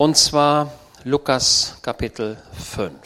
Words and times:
Und 0.00 0.16
zwar 0.16 0.72
Lukas 1.04 1.76
Kapitel 1.82 2.38
5. 2.54 2.96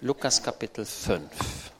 Lukas 0.00 0.40
Kapitel 0.40 0.84
5. 0.84 1.72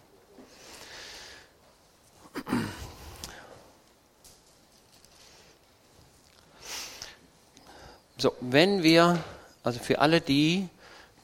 So, 8.17 8.33
wenn 8.41 8.83
wir, 8.83 9.23
also 9.63 9.79
für 9.79 10.01
alle 10.01 10.21
die, 10.21 10.69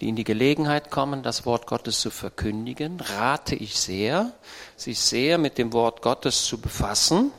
die 0.00 0.08
in 0.08 0.14
die 0.14 0.22
Gelegenheit 0.22 0.92
kommen, 0.92 1.24
das 1.24 1.46
Wort 1.46 1.66
Gottes 1.66 2.00
zu 2.00 2.12
verkündigen, 2.12 3.00
rate 3.00 3.56
ich 3.56 3.76
sehr, 3.76 4.32
sich 4.76 5.00
sehr 5.00 5.36
mit 5.36 5.58
dem 5.58 5.72
Wort 5.72 6.00
Gottes 6.00 6.44
zu 6.44 6.60
befassen 6.60 7.32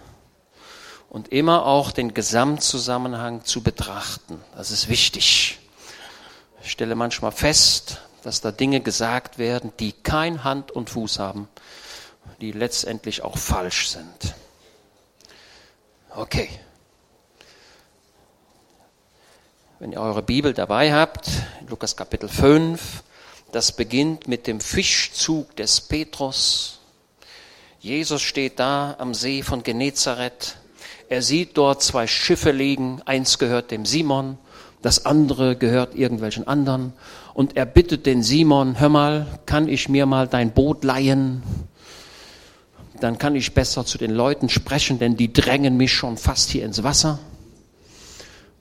und 1.11 1.27
immer 1.27 1.65
auch 1.65 1.91
den 1.91 2.13
Gesamtzusammenhang 2.13 3.43
zu 3.43 3.61
betrachten. 3.61 4.39
Das 4.55 4.71
ist 4.71 4.87
wichtig. 4.87 5.59
Ich 6.63 6.71
stelle 6.71 6.95
manchmal 6.95 7.33
fest, 7.33 7.99
dass 8.23 8.39
da 8.39 8.53
Dinge 8.53 8.79
gesagt 8.79 9.37
werden, 9.37 9.73
die 9.81 9.91
kein 9.91 10.45
Hand 10.45 10.71
und 10.71 10.89
Fuß 10.89 11.19
haben, 11.19 11.49
die 12.39 12.53
letztendlich 12.53 13.23
auch 13.23 13.37
falsch 13.37 13.89
sind. 13.89 14.35
Okay. 16.15 16.49
Wenn 19.79 19.91
ihr 19.91 19.99
eure 19.99 20.23
Bibel 20.23 20.53
dabei 20.53 20.93
habt, 20.93 21.27
Lukas 21.67 21.97
Kapitel 21.97 22.29
5, 22.29 23.03
das 23.51 23.73
beginnt 23.73 24.29
mit 24.29 24.47
dem 24.47 24.61
Fischzug 24.61 25.57
des 25.57 25.81
Petrus. 25.81 26.79
Jesus 27.81 28.21
steht 28.21 28.59
da 28.59 28.95
am 28.97 29.13
See 29.13 29.43
von 29.43 29.61
Genezareth 29.61 30.55
er 31.11 31.21
sieht 31.21 31.57
dort 31.57 31.83
zwei 31.83 32.07
Schiffe 32.07 32.51
liegen, 32.51 33.01
eins 33.03 33.37
gehört 33.37 33.69
dem 33.69 33.85
Simon, 33.85 34.37
das 34.81 35.05
andere 35.05 35.57
gehört 35.57 35.93
irgendwelchen 35.93 36.47
anderen. 36.47 36.93
Und 37.33 37.57
er 37.57 37.65
bittet 37.65 38.05
den 38.05 38.23
Simon, 38.23 38.79
hör 38.79 38.87
mal, 38.87 39.27
kann 39.45 39.67
ich 39.67 39.89
mir 39.89 40.05
mal 40.05 40.29
dein 40.29 40.51
Boot 40.51 40.85
leihen? 40.85 41.43
Dann 43.01 43.17
kann 43.17 43.35
ich 43.35 43.53
besser 43.53 43.85
zu 43.85 43.97
den 43.97 44.11
Leuten 44.11 44.47
sprechen, 44.47 44.99
denn 44.99 45.17
die 45.17 45.33
drängen 45.33 45.75
mich 45.75 45.91
schon 45.91 46.15
fast 46.15 46.49
hier 46.49 46.63
ins 46.63 46.81
Wasser. 46.81 47.19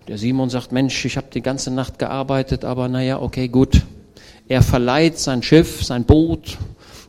Der 0.08 0.18
Simon 0.18 0.50
sagt, 0.50 0.72
Mensch, 0.72 1.04
ich 1.04 1.16
habe 1.16 1.28
die 1.32 1.42
ganze 1.42 1.70
Nacht 1.70 2.00
gearbeitet, 2.00 2.64
aber 2.64 2.88
naja, 2.88 3.22
okay, 3.22 3.46
gut. 3.46 3.82
Er 4.48 4.62
verleiht 4.62 5.20
sein 5.20 5.44
Schiff, 5.44 5.84
sein 5.84 6.02
Boot. 6.02 6.58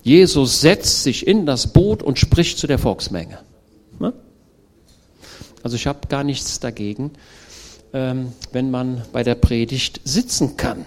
Jesus 0.03 0.61
setzt 0.61 1.01
sich 1.01 1.25
in 1.25 1.47
das 1.47 1.73
Boot 1.73 2.03
und 2.03 2.19
spricht 2.19 2.59
zu 2.59 2.67
der 2.67 2.77
Volksmenge. 2.77 3.39
Also 5.63 5.75
ich 5.75 5.87
habe 5.87 6.07
gar 6.07 6.23
nichts 6.23 6.59
dagegen, 6.59 7.11
ähm, 7.93 8.33
wenn 8.51 8.71
man 8.71 9.03
bei 9.11 9.23
der 9.23 9.35
Predigt 9.35 10.01
sitzen 10.03 10.57
kann. 10.57 10.85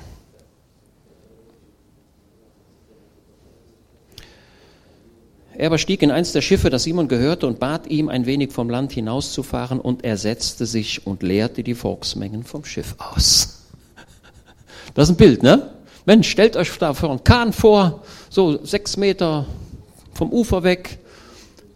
Er 5.57 5.67
aber 5.67 5.79
stieg 5.79 6.03
in 6.03 6.11
eins 6.11 6.33
der 6.33 6.41
Schiffe, 6.41 6.69
das 6.69 6.83
Simon 6.83 7.07
gehörte, 7.07 7.47
und 7.47 7.61
bat 7.61 7.87
ihm, 7.87 8.09
ein 8.09 8.27
wenig 8.27 8.53
vom 8.53 8.69
Land 8.69 8.93
hinauszufahren, 8.93 9.79
und 9.79 10.05
er 10.05 10.17
setzte 10.17 10.67
sich 10.67 11.07
und 11.07 11.23
leerte 11.23 11.63
die 11.63 11.75
Volksmengen 11.75 12.43
vom 12.43 12.65
Schiff 12.65 12.95
aus. 12.99 13.61
Das 14.95 15.09
ist 15.09 15.15
ein 15.15 15.17
Bild, 15.17 15.43
ne? 15.43 15.71
Mensch, 16.07 16.29
stellt 16.29 16.57
euch 16.57 16.71
da 16.79 16.95
vor 16.95 17.11
einen 17.11 17.25
Kahn 17.25 17.53
vor, 17.53 18.05
so 18.31 18.65
sechs 18.65 18.97
Meter 18.97 19.47
vom 20.13 20.31
Ufer 20.33 20.63
weg, 20.63 20.99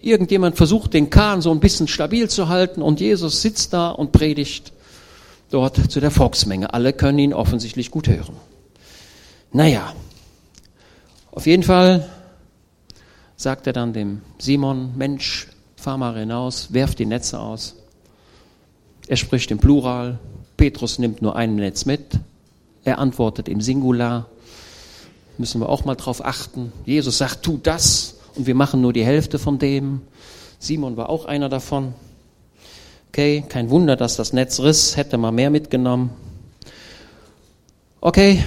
Irgendjemand 0.00 0.56
versucht, 0.56 0.94
den 0.94 1.10
Kahn 1.10 1.42
so 1.42 1.50
ein 1.50 1.60
bisschen 1.60 1.88
stabil 1.88 2.28
zu 2.30 2.48
halten 2.48 2.82
und 2.82 3.00
Jesus 3.00 3.42
sitzt 3.42 3.72
da 3.72 3.90
und 3.90 4.12
predigt 4.12 4.72
dort 5.50 5.90
zu 5.90 6.00
der 6.00 6.10
Volksmenge. 6.10 6.72
Alle 6.72 6.92
können 6.92 7.18
ihn 7.18 7.34
offensichtlich 7.34 7.90
gut 7.90 8.08
hören. 8.08 8.36
Naja, 9.52 9.92
auf 11.30 11.46
jeden 11.46 11.62
Fall 11.62 12.08
sagt 13.36 13.66
er 13.66 13.72
dann 13.72 13.92
dem 13.92 14.20
Simon, 14.38 14.92
Mensch, 14.96 15.48
fahr 15.76 15.96
mal 15.96 16.16
hinaus, 16.18 16.72
werf 16.72 16.94
die 16.94 17.06
Netze 17.06 17.40
aus. 17.40 17.76
Er 19.06 19.16
spricht 19.16 19.50
im 19.50 19.58
Plural, 19.58 20.18
Petrus 20.56 20.98
nimmt 20.98 21.22
nur 21.22 21.34
ein 21.36 21.54
Netz 21.54 21.86
mit, 21.86 22.18
er 22.84 22.98
antwortet 22.98 23.48
im 23.48 23.60
Singular. 23.60 24.26
Müssen 25.38 25.60
wir 25.60 25.68
auch 25.68 25.84
mal 25.84 25.94
drauf 25.94 26.24
achten. 26.24 26.72
Jesus 26.84 27.18
sagt, 27.18 27.44
tu 27.44 27.58
das, 27.62 28.16
und 28.38 28.46
wir 28.46 28.54
machen 28.54 28.80
nur 28.80 28.92
die 28.92 29.04
Hälfte 29.04 29.38
von 29.38 29.58
dem. 29.58 30.00
Simon 30.58 30.96
war 30.96 31.10
auch 31.10 31.24
einer 31.24 31.48
davon. 31.48 31.94
Okay, 33.08 33.44
kein 33.48 33.68
Wunder, 33.70 33.96
dass 33.96 34.16
das 34.16 34.32
Netz 34.32 34.60
riss, 34.60 34.96
hätte 34.96 35.18
man 35.18 35.34
mehr 35.34 35.50
mitgenommen. 35.50 36.10
Okay, 38.00 38.44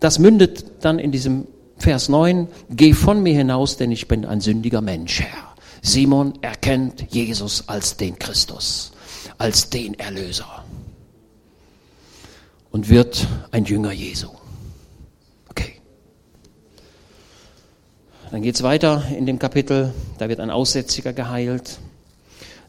das 0.00 0.18
mündet 0.18 0.66
dann 0.84 0.98
in 0.98 1.12
diesem 1.12 1.46
Vers 1.78 2.08
9, 2.08 2.48
geh 2.70 2.92
von 2.92 3.22
mir 3.22 3.34
hinaus, 3.34 3.76
denn 3.76 3.90
ich 3.90 4.06
bin 4.06 4.24
ein 4.26 4.40
sündiger 4.40 4.80
Mensch, 4.80 5.20
Herr. 5.20 5.54
Simon 5.80 6.34
erkennt 6.42 7.06
Jesus 7.10 7.68
als 7.68 7.96
den 7.96 8.18
Christus, 8.18 8.92
als 9.38 9.70
den 9.70 9.98
Erlöser 9.98 10.64
und 12.70 12.88
wird 12.88 13.26
ein 13.50 13.64
Jünger 13.64 13.92
Jesu. 13.92 14.28
Dann 18.34 18.42
geht 18.42 18.56
es 18.56 18.64
weiter 18.64 19.04
in 19.16 19.26
dem 19.26 19.38
Kapitel, 19.38 19.94
da 20.18 20.28
wird 20.28 20.40
ein 20.40 20.50
Aussätziger 20.50 21.12
geheilt. 21.12 21.78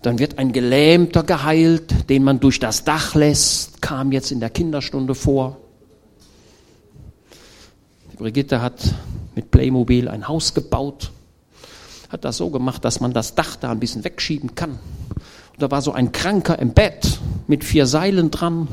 Dann 0.04 0.20
wird 0.20 0.38
ein 0.38 0.52
Gelähmter 0.52 1.24
geheilt, 1.24 2.08
den 2.08 2.24
man 2.24 2.40
durch 2.40 2.60
das 2.60 2.84
Dach 2.84 3.16
lässt, 3.16 3.82
kam 3.82 4.12
jetzt 4.12 4.32
in 4.32 4.40
der 4.40 4.52
Kinderstunde 4.52 5.16
vor. 5.16 5.58
Die 8.14 8.18
Brigitte 8.18 8.62
hat 8.62 8.94
mit 9.34 9.50
Playmobil 9.50 10.08
ein 10.08 10.28
Haus 10.28 10.54
gebaut, 10.54 11.12
hat 12.10 12.26
das 12.26 12.38
so 12.38 12.52
gemacht, 12.52 12.86
dass 12.86 13.00
man 13.00 13.12
das 13.12 13.34
Dach 13.34 13.56
da 13.56 13.72
ein 13.72 13.80
bisschen 13.80 14.04
wegschieben 14.04 14.54
kann. 14.54 14.78
Und 15.54 15.62
da 15.64 15.72
war 15.72 15.82
so 15.82 15.94
ein 15.94 16.12
Kranker 16.12 16.60
im 16.60 16.76
Bett 16.76 17.20
mit 17.48 17.64
vier 17.64 17.88
Seilen 17.88 18.30
dran 18.30 18.68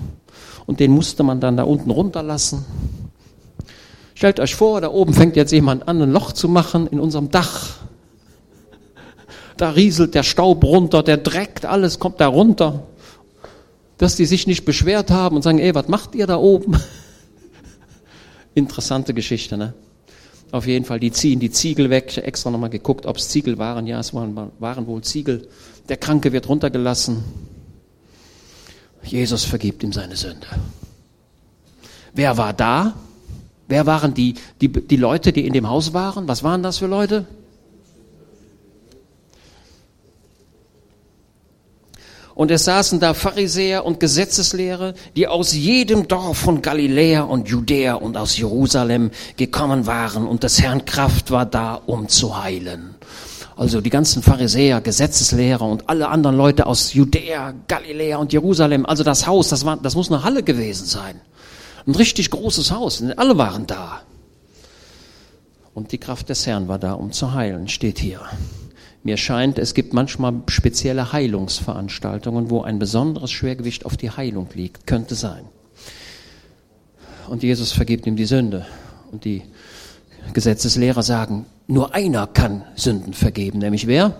und 0.66 0.78
den 0.78 0.90
musste 0.90 1.22
man 1.22 1.40
dann 1.40 1.56
da 1.56 1.62
unten 1.62 1.90
runterlassen. 1.90 2.66
Stellt 4.22 4.38
euch 4.38 4.54
vor, 4.54 4.80
da 4.80 4.88
oben 4.88 5.14
fängt 5.14 5.34
jetzt 5.34 5.50
jemand 5.50 5.88
an, 5.88 6.00
ein 6.00 6.12
Loch 6.12 6.30
zu 6.30 6.48
machen 6.48 6.86
in 6.86 7.00
unserem 7.00 7.32
Dach. 7.32 7.78
Da 9.56 9.70
rieselt 9.70 10.14
der 10.14 10.22
Staub 10.22 10.62
runter, 10.62 11.02
der 11.02 11.16
Dreck, 11.16 11.64
alles 11.64 11.98
kommt 11.98 12.20
da 12.20 12.28
runter. 12.28 12.84
Dass 13.98 14.14
die 14.14 14.24
sich 14.24 14.46
nicht 14.46 14.64
beschwert 14.64 15.10
haben 15.10 15.34
und 15.34 15.42
sagen, 15.42 15.58
ey, 15.58 15.74
was 15.74 15.88
macht 15.88 16.14
ihr 16.14 16.28
da 16.28 16.36
oben? 16.36 16.80
Interessante 18.54 19.12
Geschichte, 19.12 19.56
ne? 19.56 19.74
Auf 20.52 20.68
jeden 20.68 20.84
Fall, 20.84 21.00
die 21.00 21.10
ziehen 21.10 21.40
die 21.40 21.50
Ziegel 21.50 21.90
weg. 21.90 22.04
Ich 22.10 22.16
habe 22.18 22.28
extra 22.28 22.52
nochmal 22.52 22.70
geguckt, 22.70 23.06
ob 23.06 23.16
es 23.16 23.28
Ziegel 23.28 23.58
waren. 23.58 23.88
Ja, 23.88 23.98
es 23.98 24.14
waren, 24.14 24.52
waren 24.60 24.86
wohl 24.86 25.02
Ziegel. 25.02 25.48
Der 25.88 25.96
Kranke 25.96 26.30
wird 26.30 26.48
runtergelassen. 26.48 27.24
Jesus 29.02 29.42
vergibt 29.42 29.82
ihm 29.82 29.92
seine 29.92 30.14
Sünde. 30.14 30.46
Wer 32.14 32.36
war 32.36 32.52
da? 32.52 32.94
Wer 33.72 33.86
waren 33.86 34.12
die, 34.12 34.34
die, 34.60 34.68
die 34.68 34.96
Leute, 34.96 35.32
die 35.32 35.46
in 35.46 35.54
dem 35.54 35.66
Haus 35.66 35.94
waren? 35.94 36.28
Was 36.28 36.42
waren 36.42 36.62
das 36.62 36.76
für 36.76 36.86
Leute? 36.86 37.24
Und 42.34 42.50
es 42.50 42.66
saßen 42.66 43.00
da 43.00 43.14
Pharisäer 43.14 43.86
und 43.86 43.98
Gesetzeslehrer, 43.98 44.92
die 45.16 45.26
aus 45.26 45.54
jedem 45.54 46.06
Dorf 46.06 46.36
von 46.36 46.60
Galiläa 46.60 47.22
und 47.22 47.48
Judäa 47.48 47.94
und 47.94 48.18
aus 48.18 48.36
Jerusalem 48.36 49.10
gekommen 49.38 49.86
waren 49.86 50.26
und 50.26 50.42
des 50.42 50.60
Herrn 50.60 50.84
Kraft 50.84 51.30
war 51.30 51.46
da, 51.46 51.80
um 51.86 52.08
zu 52.08 52.42
heilen. 52.44 52.96
Also 53.56 53.80
die 53.80 53.88
ganzen 53.88 54.22
Pharisäer, 54.22 54.82
Gesetzeslehrer 54.82 55.64
und 55.64 55.88
alle 55.88 56.08
anderen 56.08 56.36
Leute 56.36 56.66
aus 56.66 56.92
Judäa, 56.92 57.54
Galiläa 57.68 58.18
und 58.18 58.34
Jerusalem. 58.34 58.84
Also 58.84 59.02
das 59.02 59.26
Haus, 59.26 59.48
das, 59.48 59.64
war, 59.64 59.78
das 59.78 59.94
muss 59.94 60.12
eine 60.12 60.24
Halle 60.24 60.42
gewesen 60.42 60.84
sein. 60.84 61.22
Ein 61.86 61.94
richtig 61.94 62.30
großes 62.30 62.70
Haus. 62.70 63.02
Alle 63.16 63.38
waren 63.38 63.66
da. 63.66 64.02
Und 65.74 65.92
die 65.92 65.98
Kraft 65.98 66.28
des 66.28 66.46
Herrn 66.46 66.68
war 66.68 66.78
da, 66.78 66.92
um 66.92 67.12
zu 67.12 67.32
heilen, 67.34 67.68
steht 67.68 67.98
hier. 67.98 68.20
Mir 69.02 69.16
scheint, 69.16 69.58
es 69.58 69.74
gibt 69.74 69.94
manchmal 69.94 70.34
spezielle 70.46 71.12
Heilungsveranstaltungen, 71.12 72.50
wo 72.50 72.62
ein 72.62 72.78
besonderes 72.78 73.32
Schwergewicht 73.32 73.84
auf 73.84 73.96
die 73.96 74.10
Heilung 74.10 74.48
liegt. 74.54 74.86
Könnte 74.86 75.14
sein. 75.14 75.44
Und 77.28 77.42
Jesus 77.42 77.72
vergibt 77.72 78.06
ihm 78.06 78.16
die 78.16 78.26
Sünde. 78.26 78.66
Und 79.10 79.24
die 79.24 79.42
Gesetzeslehrer 80.32 81.02
sagen, 81.02 81.46
nur 81.66 81.94
einer 81.94 82.26
kann 82.26 82.64
Sünden 82.76 83.14
vergeben, 83.14 83.58
nämlich 83.58 83.86
wer? 83.86 84.14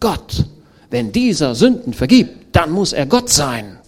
Gott. 0.00 0.46
Wenn 0.90 1.12
dieser 1.12 1.54
Sünden 1.54 1.92
vergibt, 1.92 2.56
dann 2.56 2.70
muss 2.70 2.92
er 2.92 3.06
Gott 3.06 3.28
sein. 3.28 3.78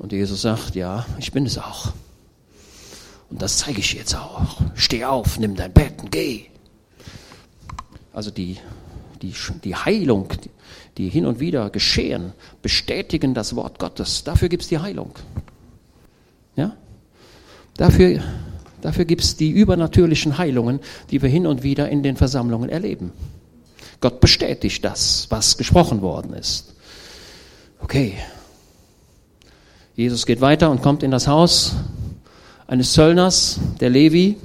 Und 0.00 0.10
Jesus 0.10 0.42
sagt, 0.42 0.74
ja, 0.74 1.06
ich 1.18 1.30
bin 1.30 1.46
es 1.46 1.56
auch. 1.56 1.92
Und 3.30 3.40
das 3.40 3.58
zeige 3.58 3.78
ich 3.78 3.92
jetzt 3.92 4.16
auch. 4.16 4.60
Steh 4.74 5.04
auf, 5.04 5.38
nimm 5.38 5.54
dein 5.54 5.72
Bett 5.72 6.02
und 6.02 6.10
geh. 6.10 6.46
Also 8.12 8.32
die 8.32 8.58
die, 9.22 9.34
die 9.64 9.74
Heilung, 9.74 10.28
die 10.96 11.08
hin 11.08 11.26
und 11.26 11.40
wieder 11.40 11.70
geschehen, 11.70 12.32
bestätigen 12.62 13.34
das 13.34 13.54
Wort 13.56 13.78
Gottes. 13.78 14.24
Dafür 14.24 14.48
gibt 14.48 14.62
es 14.62 14.68
die 14.68 14.78
Heilung. 14.78 15.12
Ja? 16.56 16.76
Dafür, 17.76 18.20
dafür 18.80 19.04
gibt 19.04 19.22
es 19.22 19.36
die 19.36 19.50
übernatürlichen 19.50 20.38
Heilungen, 20.38 20.80
die 21.10 21.22
wir 21.22 21.28
hin 21.28 21.46
und 21.46 21.62
wieder 21.62 21.88
in 21.88 22.02
den 22.02 22.16
Versammlungen 22.16 22.70
erleben. 22.70 23.12
Gott 24.00 24.20
bestätigt 24.20 24.84
das, 24.84 25.26
was 25.30 25.58
gesprochen 25.58 26.00
worden 26.00 26.32
ist. 26.32 26.74
Okay. 27.80 28.14
Jesus 29.96 30.26
geht 30.26 30.40
weiter 30.40 30.70
und 30.70 30.82
kommt 30.82 31.02
in 31.02 31.10
das 31.10 31.26
Haus 31.26 31.74
eines 32.66 32.92
Zöllners, 32.92 33.58
der 33.80 33.90
Levi, 33.90 34.36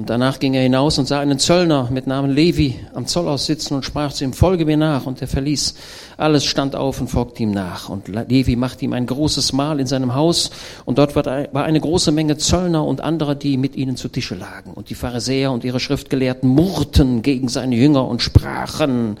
Und 0.00 0.08
danach 0.08 0.38
ging 0.38 0.54
er 0.54 0.62
hinaus 0.62 0.98
und 0.98 1.04
sah 1.04 1.20
einen 1.20 1.38
Zöllner 1.38 1.90
mit 1.90 2.06
Namen 2.06 2.30
Levi 2.30 2.74
am 2.94 3.06
Zollhaus 3.06 3.44
sitzen 3.44 3.74
und 3.74 3.84
sprach 3.84 4.14
zu 4.14 4.24
ihm, 4.24 4.32
folge 4.32 4.64
mir 4.64 4.78
nach. 4.78 5.04
Und 5.04 5.20
er 5.20 5.28
verließ 5.28 5.74
alles, 6.16 6.46
stand 6.46 6.74
auf 6.74 7.02
und 7.02 7.08
folgte 7.08 7.42
ihm 7.42 7.50
nach. 7.50 7.90
Und 7.90 8.08
Levi 8.08 8.56
machte 8.56 8.86
ihm 8.86 8.94
ein 8.94 9.04
großes 9.04 9.52
Mahl 9.52 9.78
in 9.78 9.86
seinem 9.86 10.14
Haus. 10.14 10.52
Und 10.86 10.96
dort 10.96 11.14
war 11.16 11.64
eine 11.64 11.80
große 11.80 12.12
Menge 12.12 12.38
Zöllner 12.38 12.82
und 12.82 13.02
anderer, 13.02 13.34
die 13.34 13.58
mit 13.58 13.76
ihnen 13.76 13.96
zu 13.96 14.08
Tische 14.08 14.36
lagen. 14.36 14.72
Und 14.72 14.88
die 14.88 14.94
Pharisäer 14.94 15.52
und 15.52 15.64
ihre 15.64 15.80
Schriftgelehrten 15.80 16.48
murrten 16.48 17.20
gegen 17.20 17.48
seine 17.48 17.76
Jünger 17.76 18.08
und 18.08 18.22
sprachen, 18.22 19.18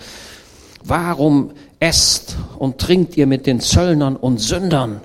warum 0.82 1.50
esst 1.80 2.36
und 2.58 2.78
trinkt 2.78 3.16
ihr 3.16 3.26
mit 3.26 3.46
den 3.46 3.60
Zöllnern 3.60 4.16
und 4.16 4.38
Sündern? 4.38 5.00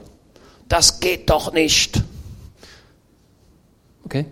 Das 0.68 1.00
geht 1.00 1.30
doch 1.30 1.54
nicht. 1.54 2.04
Okay? 4.04 4.26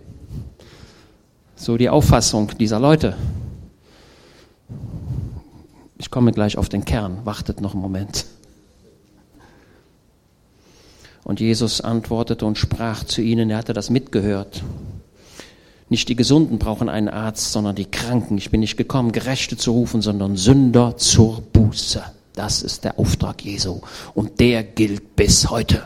So 1.56 1.76
die 1.76 1.88
Auffassung 1.88 2.52
dieser 2.58 2.78
Leute. 2.78 3.16
Ich 5.98 6.10
komme 6.10 6.32
gleich 6.32 6.58
auf 6.58 6.68
den 6.68 6.84
Kern, 6.84 7.24
wartet 7.24 7.60
noch 7.60 7.72
einen 7.72 7.82
Moment. 7.82 8.26
Und 11.24 11.40
Jesus 11.40 11.80
antwortete 11.80 12.44
und 12.44 12.58
sprach 12.58 13.04
zu 13.04 13.22
ihnen, 13.22 13.48
er 13.48 13.56
hatte 13.56 13.72
das 13.72 13.88
mitgehört. 13.88 14.62
Nicht 15.88 16.08
die 16.08 16.16
Gesunden 16.16 16.58
brauchen 16.58 16.88
einen 16.90 17.08
Arzt, 17.08 17.52
sondern 17.52 17.74
die 17.74 17.86
Kranken. 17.86 18.36
Ich 18.36 18.50
bin 18.50 18.60
nicht 18.60 18.76
gekommen, 18.76 19.12
Gerechte 19.12 19.56
zu 19.56 19.72
rufen, 19.72 20.02
sondern 20.02 20.36
Sünder 20.36 20.96
zur 20.98 21.40
Buße. 21.40 22.02
Das 22.34 22.62
ist 22.62 22.84
der 22.84 22.98
Auftrag 22.98 23.44
Jesu. 23.44 23.80
Und 24.14 24.40
der 24.40 24.62
gilt 24.62 25.16
bis 25.16 25.50
heute. 25.50 25.82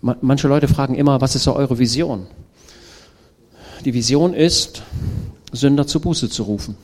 Manche 0.00 0.48
Leute 0.48 0.68
fragen 0.68 0.94
immer, 0.94 1.20
was 1.20 1.34
ist 1.34 1.44
so 1.44 1.54
eure 1.56 1.78
Vision? 1.78 2.26
Die 3.84 3.94
Vision 3.94 4.34
ist, 4.34 4.82
Sünder 5.52 5.86
zur 5.86 6.02
Buße 6.02 6.28
zu 6.28 6.44
rufen. 6.44 6.76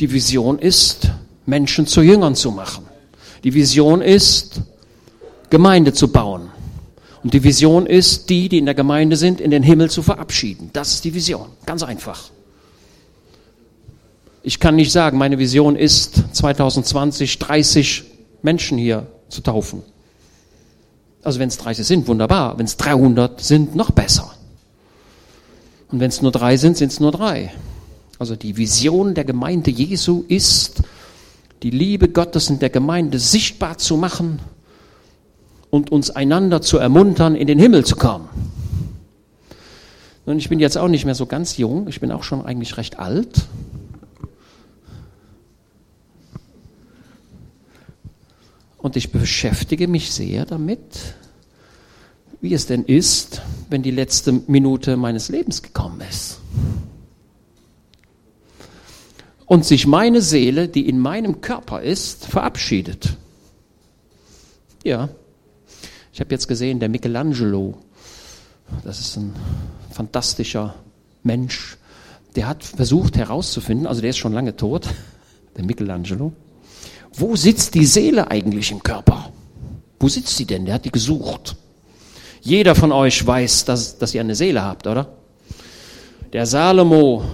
Die 0.00 0.12
Vision 0.12 0.58
ist, 0.58 1.08
Menschen 1.46 1.86
zu 1.86 2.02
Jüngern 2.02 2.34
zu 2.34 2.50
machen. 2.50 2.84
Die 3.44 3.54
Vision 3.54 4.02
ist, 4.02 4.60
Gemeinde 5.50 5.92
zu 5.92 6.08
bauen. 6.08 6.50
Und 7.22 7.32
die 7.32 7.42
Vision 7.42 7.86
ist, 7.86 8.28
die, 8.28 8.48
die 8.48 8.58
in 8.58 8.66
der 8.66 8.74
Gemeinde 8.74 9.16
sind, 9.16 9.40
in 9.40 9.50
den 9.50 9.62
Himmel 9.62 9.90
zu 9.90 10.02
verabschieden. 10.02 10.70
Das 10.72 10.92
ist 10.92 11.04
die 11.04 11.14
Vision. 11.14 11.48
Ganz 11.64 11.82
einfach. 11.82 12.30
Ich 14.46 14.60
kann 14.60 14.76
nicht 14.76 14.92
sagen, 14.92 15.18
meine 15.18 15.40
Vision 15.40 15.74
ist, 15.74 16.22
2020 16.36 17.40
30 17.40 18.04
Menschen 18.42 18.78
hier 18.78 19.08
zu 19.28 19.40
taufen. 19.40 19.82
Also 21.24 21.40
wenn 21.40 21.48
es 21.48 21.58
30 21.58 21.84
sind, 21.84 22.06
wunderbar. 22.06 22.56
Wenn 22.56 22.66
es 22.66 22.76
300 22.76 23.40
sind, 23.40 23.74
noch 23.74 23.90
besser. 23.90 24.30
Und 25.90 25.98
wenn 25.98 26.10
es 26.10 26.22
nur 26.22 26.30
drei 26.30 26.56
sind, 26.56 26.76
sind 26.76 26.92
es 26.92 27.00
nur 27.00 27.10
drei. 27.10 27.52
Also 28.20 28.36
die 28.36 28.56
Vision 28.56 29.16
der 29.16 29.24
Gemeinde 29.24 29.72
Jesu 29.72 30.24
ist, 30.28 30.80
die 31.64 31.70
Liebe 31.70 32.08
Gottes 32.08 32.48
in 32.48 32.60
der 32.60 32.70
Gemeinde 32.70 33.18
sichtbar 33.18 33.78
zu 33.78 33.96
machen 33.96 34.38
und 35.70 35.90
uns 35.90 36.10
einander 36.10 36.62
zu 36.62 36.78
ermuntern, 36.78 37.34
in 37.34 37.48
den 37.48 37.58
Himmel 37.58 37.84
zu 37.84 37.96
kommen. 37.96 38.28
Und 40.24 40.38
ich 40.38 40.48
bin 40.48 40.60
jetzt 40.60 40.78
auch 40.78 40.86
nicht 40.86 41.04
mehr 41.04 41.16
so 41.16 41.26
ganz 41.26 41.56
jung, 41.56 41.88
ich 41.88 41.98
bin 41.98 42.12
auch 42.12 42.22
schon 42.22 42.46
eigentlich 42.46 42.76
recht 42.76 43.00
alt. 43.00 43.48
Und 48.86 48.94
ich 48.94 49.10
beschäftige 49.10 49.88
mich 49.88 50.12
sehr 50.12 50.46
damit, 50.46 51.16
wie 52.40 52.54
es 52.54 52.66
denn 52.66 52.84
ist, 52.84 53.42
wenn 53.68 53.82
die 53.82 53.90
letzte 53.90 54.30
Minute 54.30 54.96
meines 54.96 55.28
Lebens 55.28 55.60
gekommen 55.60 56.00
ist. 56.08 56.38
Und 59.44 59.64
sich 59.64 59.88
meine 59.88 60.22
Seele, 60.22 60.68
die 60.68 60.88
in 60.88 61.00
meinem 61.00 61.40
Körper 61.40 61.82
ist, 61.82 62.26
verabschiedet. 62.26 63.16
Ja, 64.84 65.08
ich 66.12 66.20
habe 66.20 66.30
jetzt 66.30 66.46
gesehen, 66.46 66.78
der 66.78 66.88
Michelangelo, 66.88 67.78
das 68.84 69.00
ist 69.00 69.16
ein 69.16 69.34
fantastischer 69.90 70.76
Mensch, 71.24 71.76
der 72.36 72.46
hat 72.46 72.62
versucht 72.62 73.16
herauszufinden, 73.16 73.88
also 73.88 74.00
der 74.00 74.10
ist 74.10 74.18
schon 74.18 74.32
lange 74.32 74.54
tot, 74.54 74.86
der 75.56 75.64
Michelangelo, 75.64 76.32
wo 77.18 77.34
sitzt 77.36 77.74
die 77.74 77.86
Seele 77.86 78.30
eigentlich 78.30 78.70
im 78.70 78.82
Körper? 78.82 79.32
Wo 79.98 80.08
sitzt 80.08 80.36
sie 80.36 80.44
denn? 80.44 80.66
Der 80.66 80.74
hat 80.74 80.84
die 80.84 80.90
gesucht. 80.90 81.56
Jeder 82.42 82.74
von 82.74 82.92
euch 82.92 83.26
weiß, 83.26 83.64
dass, 83.64 83.98
dass 83.98 84.14
ihr 84.14 84.20
eine 84.20 84.34
Seele 84.34 84.62
habt, 84.62 84.86
oder? 84.86 85.08
Der 86.32 86.46
Salomo, 86.46 87.24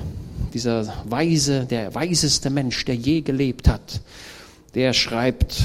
dieser 0.54 1.02
weise, 1.04 1.66
der 1.66 1.94
weiseste 1.94 2.50
Mensch, 2.50 2.84
der 2.84 2.94
je 2.94 3.20
gelebt 3.20 3.68
hat, 3.68 4.00
der 4.74 4.92
schreibt, 4.92 5.56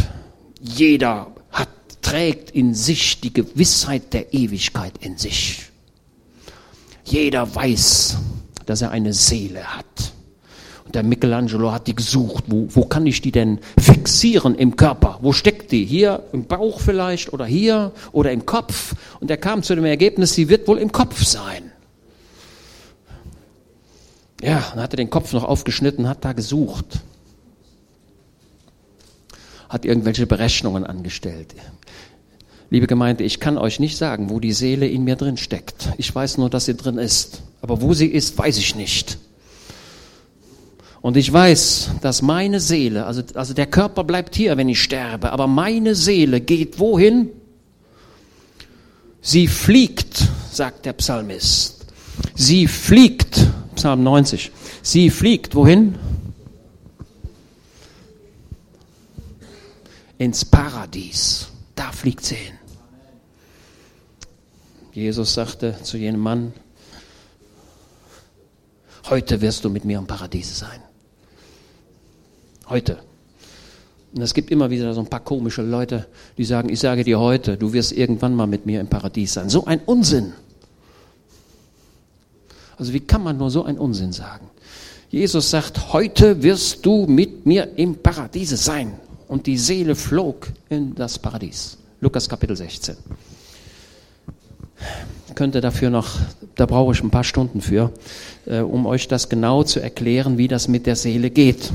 jeder 0.60 1.28
hat, 1.52 1.70
trägt 2.02 2.52
in 2.52 2.74
sich 2.74 3.22
die 3.22 3.34
Gewissheit 3.34 4.14
der 4.14 4.34
Ewigkeit 4.34 4.94
in 5.00 5.18
sich. 5.18 5.64
Jeder 7.06 7.54
weiß, 7.54 8.18
dass 8.66 8.82
er 8.82 8.92
eine 8.92 9.14
Seele 9.14 9.64
hat. 9.64 10.14
Und 10.88 10.96
der 10.96 11.04
Michelangelo 11.04 11.74
hat 11.74 11.88
die 11.88 11.96
gesucht. 11.96 12.46
Wo, 12.48 12.66
wo 12.70 12.86
kann 12.86 13.06
ich 13.06 13.22
die 13.22 13.34
denn 13.34 13.60
fixieren 13.78 14.56
im 14.56 14.78
Körper? 14.78 15.20
Wo 15.22 15.34
steckt 15.34 15.74
die? 15.74 15.84
Hier 15.84 16.24
im 16.32 16.46
Bauch 16.46 16.80
vielleicht 16.80 17.34
oder 17.34 17.46
hier 17.46 17.92
oder 18.14 18.32
im 18.32 18.46
Kopf? 18.46 18.96
Und 19.20 19.30
er 19.30 19.36
kam 19.36 19.64
zu 19.64 19.76
dem 19.76 19.84
Ergebnis, 19.84 20.34
sie 20.34 20.48
wird 20.48 20.66
wohl 20.66 20.78
im 20.78 20.94
Kopf 20.94 21.26
sein. 21.26 21.74
Ja, 24.42 24.64
dann 24.72 24.82
hat 24.82 24.94
er 24.94 24.98
den 24.98 25.10
Kopf 25.10 25.34
noch 25.34 25.44
aufgeschnitten, 25.44 26.08
hat 26.08 26.24
da 26.24 26.32
gesucht. 26.32 27.02
Hat 29.68 29.84
irgendwelche 29.84 30.26
Berechnungen 30.26 30.86
angestellt. 30.86 31.54
Liebe 32.70 32.88
Gemeinde, 32.88 33.26
ich 33.26 33.42
kann 33.42 33.58
euch 33.58 33.82
nicht 33.82 33.98
sagen, 33.98 34.30
wo 34.30 34.40
die 34.40 34.54
Seele 34.54 34.88
in 34.88 35.04
mir 35.04 35.18
drin 35.18 35.36
steckt. 35.36 35.90
Ich 35.98 36.16
weiß 36.16 36.38
nur, 36.38 36.50
dass 36.50 36.64
sie 36.64 36.76
drin 36.76 36.98
ist. 36.98 37.42
Aber 37.62 37.82
wo 37.82 37.94
sie 37.94 38.08
ist, 38.08 38.38
weiß 38.38 38.58
ich 38.58 38.76
nicht. 38.76 39.18
Und 41.08 41.16
ich 41.16 41.32
weiß, 41.32 41.92
dass 42.02 42.22
meine 42.22 42.60
Seele, 42.60 43.06
also, 43.06 43.24
also 43.34 43.54
der 43.54 43.68
Körper 43.68 44.04
bleibt 44.04 44.36
hier, 44.36 44.58
wenn 44.58 44.68
ich 44.68 44.84
sterbe, 44.84 45.32
aber 45.32 45.48
meine 45.48 45.96
Seele 45.96 46.42
geht 46.42 46.80
wohin? 46.80 47.30
Sie 49.22 49.48
fliegt, 49.48 50.28
sagt 50.52 50.86
der 50.86 50.92
Psalmist. 50.92 51.86
Sie 52.36 52.68
fliegt, 52.68 53.48
Psalm 53.76 54.04
90. 54.04 54.52
Sie 54.82 55.10
fliegt 55.10 55.56
wohin? 55.56 55.96
Ins 60.18 60.44
Paradies. 60.44 61.48
Da 61.74 61.94
fliegt 61.94 62.26
sie 62.26 62.36
hin. 62.36 62.56
Jesus 64.92 65.36
sagte 65.36 65.78
zu 65.84 65.96
jenem 65.96 66.20
Mann, 66.20 66.52
heute 69.10 69.40
wirst 69.40 69.64
du 69.64 69.70
mit 69.70 69.86
mir 69.86 70.00
im 70.00 70.06
Paradies 70.06 70.60
sein. 70.60 70.82
Heute. 72.70 72.98
Und 74.14 74.22
es 74.22 74.34
gibt 74.34 74.52
immer 74.52 74.70
wieder 74.70 74.94
so 74.94 75.02
ein 75.02 75.08
paar 75.08 75.20
komische 75.20 75.62
Leute, 75.62 76.08
die 76.38 76.46
sagen, 76.46 76.70
ich 76.70 76.80
sage 76.80 77.04
dir 77.04 77.20
heute, 77.20 77.58
du 77.58 77.74
wirst 77.74 77.92
irgendwann 77.92 78.36
mal 78.36 78.48
mit 78.48 78.66
mir 78.66 78.82
im 78.82 78.88
Paradies 78.88 79.34
sein. 79.34 79.50
So 79.50 79.66
ein 79.66 79.82
Unsinn. 79.86 80.34
Also 82.78 82.94
wie 82.94 83.00
kann 83.00 83.24
man 83.24 83.38
nur 83.38 83.52
so 83.52 83.64
ein 83.64 83.78
Unsinn 83.78 84.12
sagen? 84.12 84.50
Jesus 85.10 85.50
sagt, 85.50 85.94
heute 85.94 86.44
wirst 86.44 86.86
du 86.86 87.06
mit 87.06 87.46
mir 87.46 87.78
im 87.78 87.96
Paradiese 87.96 88.58
sein. 88.58 88.94
Und 89.28 89.46
die 89.46 89.58
Seele 89.58 89.96
flog 89.96 90.48
in 90.70 90.96
das 90.96 91.20
Paradies. 91.20 91.78
Lukas 92.02 92.28
Kapitel 92.28 92.56
16. 92.56 92.96
Ich 95.28 95.36
könnte 95.36 95.62
dafür 95.62 95.90
noch, 95.90 96.18
da 96.56 96.66
brauche 96.66 96.94
ich 96.94 97.04
ein 97.04 97.10
paar 97.10 97.24
Stunden 97.24 97.62
für, 97.62 97.92
äh, 98.46 98.60
um 98.60 98.86
euch 98.86 99.08
das 99.08 99.30
genau 99.30 99.64
zu 99.64 99.80
erklären, 99.80 100.38
wie 100.38 100.48
das 100.48 100.68
mit 100.68 100.86
der 100.86 100.96
Seele 100.96 101.30
geht. 101.30 101.72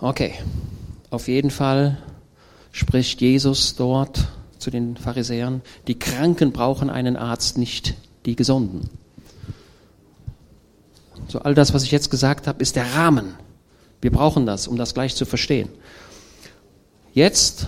Okay, 0.00 0.34
auf 1.10 1.26
jeden 1.26 1.50
Fall 1.50 1.98
spricht 2.70 3.20
Jesus 3.20 3.74
dort 3.74 4.28
zu 4.58 4.70
den 4.70 4.96
Pharisäern, 4.96 5.60
die 5.88 5.98
Kranken 5.98 6.52
brauchen 6.52 6.88
einen 6.88 7.16
Arzt, 7.16 7.58
nicht 7.58 7.94
die 8.24 8.36
Gesunden. 8.36 8.90
So 11.26 11.40
all 11.40 11.54
das, 11.54 11.74
was 11.74 11.82
ich 11.82 11.90
jetzt 11.90 12.10
gesagt 12.10 12.46
habe, 12.46 12.62
ist 12.62 12.76
der 12.76 12.94
Rahmen. 12.94 13.34
Wir 14.00 14.12
brauchen 14.12 14.46
das, 14.46 14.68
um 14.68 14.76
das 14.76 14.94
gleich 14.94 15.16
zu 15.16 15.24
verstehen. 15.24 15.68
Jetzt, 17.12 17.66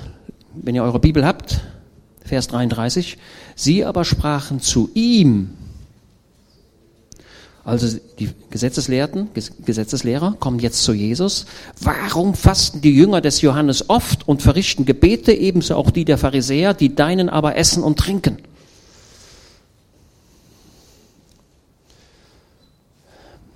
wenn 0.54 0.76
ihr 0.76 0.84
eure 0.84 1.00
Bibel 1.00 1.26
habt, 1.26 1.60
Vers 2.24 2.46
33, 2.46 3.18
sie 3.56 3.84
aber 3.84 4.04
sprachen 4.04 4.60
zu 4.60 4.90
ihm, 4.94 5.56
also 7.70 7.98
die 8.18 8.30
Gesetzeslehrten, 8.50 9.28
Gesetzeslehrer 9.64 10.36
kommen 10.40 10.58
jetzt 10.58 10.82
zu 10.82 10.92
Jesus. 10.92 11.46
Warum 11.80 12.34
fasten 12.34 12.80
die 12.80 12.94
Jünger 12.94 13.20
des 13.20 13.42
Johannes 13.42 13.88
oft 13.88 14.26
und 14.26 14.42
verrichten 14.42 14.84
Gebete, 14.84 15.32
ebenso 15.32 15.76
auch 15.76 15.90
die 15.90 16.04
der 16.04 16.18
Pharisäer, 16.18 16.74
die 16.74 16.94
deinen 16.94 17.28
aber 17.28 17.56
essen 17.56 17.84
und 17.84 17.98
trinken? 17.98 18.38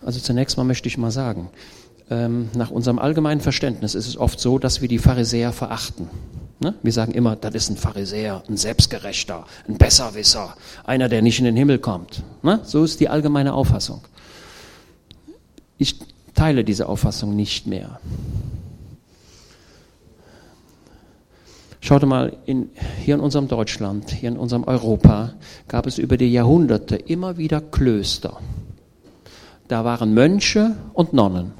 Also 0.04 0.20
zunächst 0.20 0.56
mal 0.56 0.64
möchte 0.64 0.86
ich 0.86 0.96
mal 0.96 1.10
sagen, 1.10 1.50
ähm, 2.08 2.50
nach 2.54 2.70
unserem 2.70 3.00
allgemeinen 3.00 3.40
Verständnis 3.40 3.94
ist 3.94 4.06
es 4.06 4.16
oft 4.16 4.38
so, 4.38 4.58
dass 4.60 4.80
wir 4.80 4.88
die 4.88 4.98
Pharisäer 4.98 5.52
verachten. 5.52 6.08
Ne? 6.60 6.74
Wir 6.82 6.92
sagen 6.92 7.12
immer, 7.12 7.36
das 7.36 7.54
ist 7.54 7.70
ein 7.70 7.76
Pharisäer, 7.76 8.42
ein 8.48 8.56
Selbstgerechter, 8.56 9.44
ein 9.68 9.76
Besserwisser, 9.76 10.56
einer, 10.84 11.08
der 11.08 11.22
nicht 11.22 11.38
in 11.38 11.44
den 11.44 11.56
Himmel 11.56 11.78
kommt. 11.78 12.22
Ne? 12.42 12.60
So 12.64 12.84
ist 12.84 13.00
die 13.00 13.08
allgemeine 13.08 13.54
Auffassung. 13.54 14.02
Ich 15.78 15.98
teile 16.34 16.64
diese 16.64 16.88
Auffassung 16.88 17.34
nicht 17.34 17.66
mehr. 17.66 18.00
Schaut 21.80 22.02
mal, 22.06 22.36
in, 22.46 22.70
hier 23.04 23.16
in 23.16 23.20
unserem 23.20 23.46
Deutschland, 23.46 24.10
hier 24.10 24.30
in 24.30 24.38
unserem 24.38 24.64
Europa 24.64 25.34
gab 25.68 25.86
es 25.86 25.98
über 25.98 26.16
die 26.16 26.32
Jahrhunderte 26.32 26.96
immer 26.96 27.36
wieder 27.36 27.60
Klöster. 27.60 28.40
Da 29.68 29.84
waren 29.84 30.14
Mönche 30.14 30.76
und 30.94 31.12
Nonnen. 31.12 31.52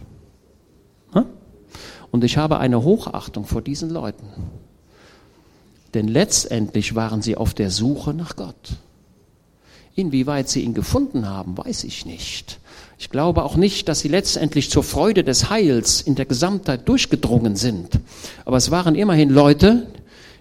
Und 2.14 2.22
ich 2.22 2.36
habe 2.36 2.58
eine 2.58 2.84
Hochachtung 2.84 3.44
vor 3.44 3.60
diesen 3.60 3.90
Leuten. 3.90 4.28
Denn 5.94 6.08
letztendlich 6.08 6.94
waren 6.94 7.22
sie 7.22 7.36
auf 7.36 7.54
der 7.54 7.70
Suche 7.70 8.12
nach 8.12 8.36
Gott. 8.36 8.76
Inwieweit 9.94 10.48
sie 10.48 10.62
ihn 10.62 10.74
gefunden 10.74 11.28
haben, 11.28 11.56
weiß 11.56 11.84
ich 11.84 12.04
nicht. 12.04 12.58
Ich 12.98 13.10
glaube 13.10 13.44
auch 13.44 13.54
nicht, 13.54 13.88
dass 13.88 14.00
sie 14.00 14.08
letztendlich 14.08 14.70
zur 14.70 14.82
Freude 14.82 15.22
des 15.22 15.50
Heils 15.50 16.00
in 16.00 16.16
der 16.16 16.26
Gesamtheit 16.26 16.88
durchgedrungen 16.88 17.54
sind. 17.54 18.00
Aber 18.44 18.56
es 18.56 18.72
waren 18.72 18.96
immerhin 18.96 19.30
Leute, 19.30 19.86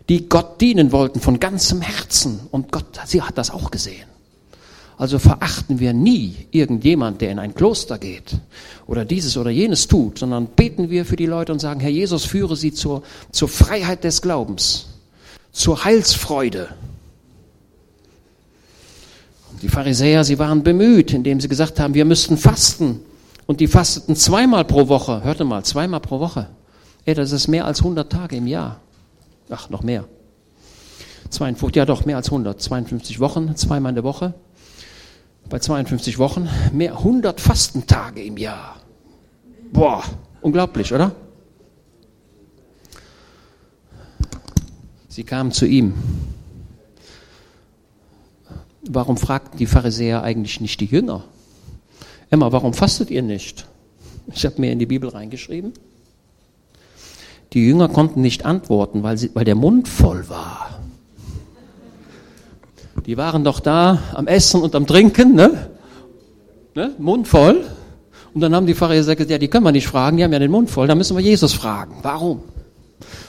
die 0.10 0.27
Gott 0.27 0.60
dienen 0.60 0.91
wollten 0.91 1.19
von 1.19 1.39
ganzem 1.39 1.81
Herzen. 1.81 2.39
Und 2.50 2.72
Gott, 2.72 3.00
sie 3.05 3.22
hat 3.22 3.38
das 3.38 3.51
auch 3.51 3.69
gesehen. 3.69 4.07
Also 4.98 5.19
verachten 5.19 5.79
wir 5.79 5.93
nie 5.93 6.48
irgendjemand, 6.51 7.22
der 7.22 7.31
in 7.31 7.39
ein 7.39 7.55
Kloster 7.55 7.98
geht 7.98 8.38
oder 8.86 9.05
dieses 9.05 9.38
oder 9.38 9.50
jenes 9.50 9.88
tut, 9.88 10.19
sondern 10.19 10.48
beten 10.48 10.89
wir 10.89 11.05
für 11.05 11.15
die 11.15 11.25
Leute 11.25 11.51
und 11.51 11.60
sagen, 11.60 11.79
Herr 11.79 11.89
Jesus, 11.89 12.25
führe 12.25 12.55
sie 12.55 12.74
zur, 12.74 13.03
zur 13.31 13.50
Freiheit 13.50 14.03
des 14.03 14.22
Glaubens, 14.22 14.93
zur 15.53 15.86
Heilsfreude. 15.86 16.67
Die 19.62 19.69
Pharisäer, 19.69 20.25
sie 20.25 20.38
waren 20.39 20.63
bemüht, 20.63 21.13
indem 21.13 21.39
sie 21.39 21.48
gesagt 21.48 21.79
haben, 21.79 21.93
wir 21.93 22.03
müssten 22.03 22.36
fasten. 22.36 23.00
Und 23.45 23.62
die 23.62 23.67
fasteten 23.67 24.17
zweimal 24.17 24.65
pro 24.65 24.89
Woche. 24.89 25.24
Hörte 25.24 25.45
mal, 25.45 25.63
zweimal 25.63 26.01
pro 26.01 26.19
Woche. 26.19 26.50
Ey, 27.05 27.13
das 27.13 27.31
ist 27.31 27.48
mehr 27.48 27.65
als 27.65 27.79
100 27.79 28.12
Tage 28.12 28.36
im 28.36 28.48
Jahr. 28.48 28.81
Ach, 29.50 29.69
noch 29.69 29.83
mehr. 29.83 30.03
52, 31.29 31.77
ja 31.77 31.86
doch, 31.86 32.03
mehr 32.03 32.17
als 32.17 32.27
100. 32.27 32.62
52 32.62 33.22
Wochen, 33.22 33.55
zweimal 33.55 33.91
in 33.91 33.95
der 33.95 34.03
Woche 34.03 34.33
bei 35.50 35.60
52 35.60 36.17
Wochen 36.19 36.50
mehr 36.72 36.98
100 36.98 37.39
Fastentage 37.39 38.24
im 38.24 38.38
Jahr. 38.38 38.77
Boah, 39.72 40.03
unglaublich, 40.41 40.93
oder? 40.93 41.12
Sie 45.13 45.24
kamen 45.24 45.51
zu 45.51 45.67
ihm. 45.67 45.93
Warum 48.82 49.15
fragten 49.15 49.60
die 49.60 49.67
Pharisäer 49.67 50.24
eigentlich 50.24 50.60
nicht 50.60 50.79
die 50.82 50.88
Jünger? 50.88 51.24
Emma, 52.32 52.51
warum 52.51 52.74
fastet 52.74 53.12
ihr 53.12 53.22
nicht? 53.22 53.67
Ich 54.34 54.43
habe 54.43 54.60
mir 54.60 54.72
in 54.72 54.79
die 54.79 54.88
Bibel 54.88 55.08
reingeschrieben. 55.08 55.74
Die 57.53 57.63
Jünger 57.63 57.89
konnten 57.89 58.22
nicht 58.22 58.43
antworten, 58.43 59.03
weil, 59.03 59.20
sie, 59.20 59.29
weil 59.36 59.46
der 59.46 59.53
Mund 59.53 59.88
voll 59.88 60.27
war. 60.29 60.79
Die 63.05 63.15
waren 63.15 63.43
doch 63.43 63.60
da 63.60 64.00
am 64.15 64.25
Essen 64.25 64.63
und 64.63 64.74
am 64.74 64.88
Trinken, 64.88 65.36
ne? 65.36 65.70
ne? 66.74 66.96
Mund 66.98 67.27
voll. 67.27 67.63
Und 68.34 68.41
dann 68.41 68.55
haben 68.55 68.65
die 68.65 68.74
Pharisäer 68.74 69.15
gesagt, 69.15 69.29
ja, 69.29 69.38
die 69.38 69.48
können 69.48 69.65
wir 69.65 69.74
nicht 69.74 69.88
fragen, 69.88 70.17
die 70.17 70.24
haben 70.24 70.34
ja 70.34 70.39
den 70.39 70.50
Mund 70.50 70.72
voll, 70.72 70.88
da 70.88 70.96
müssen 70.96 71.15
wir 71.15 71.22
Jesus 71.22 71.53
fragen. 71.53 71.98
Warum? 72.01 72.41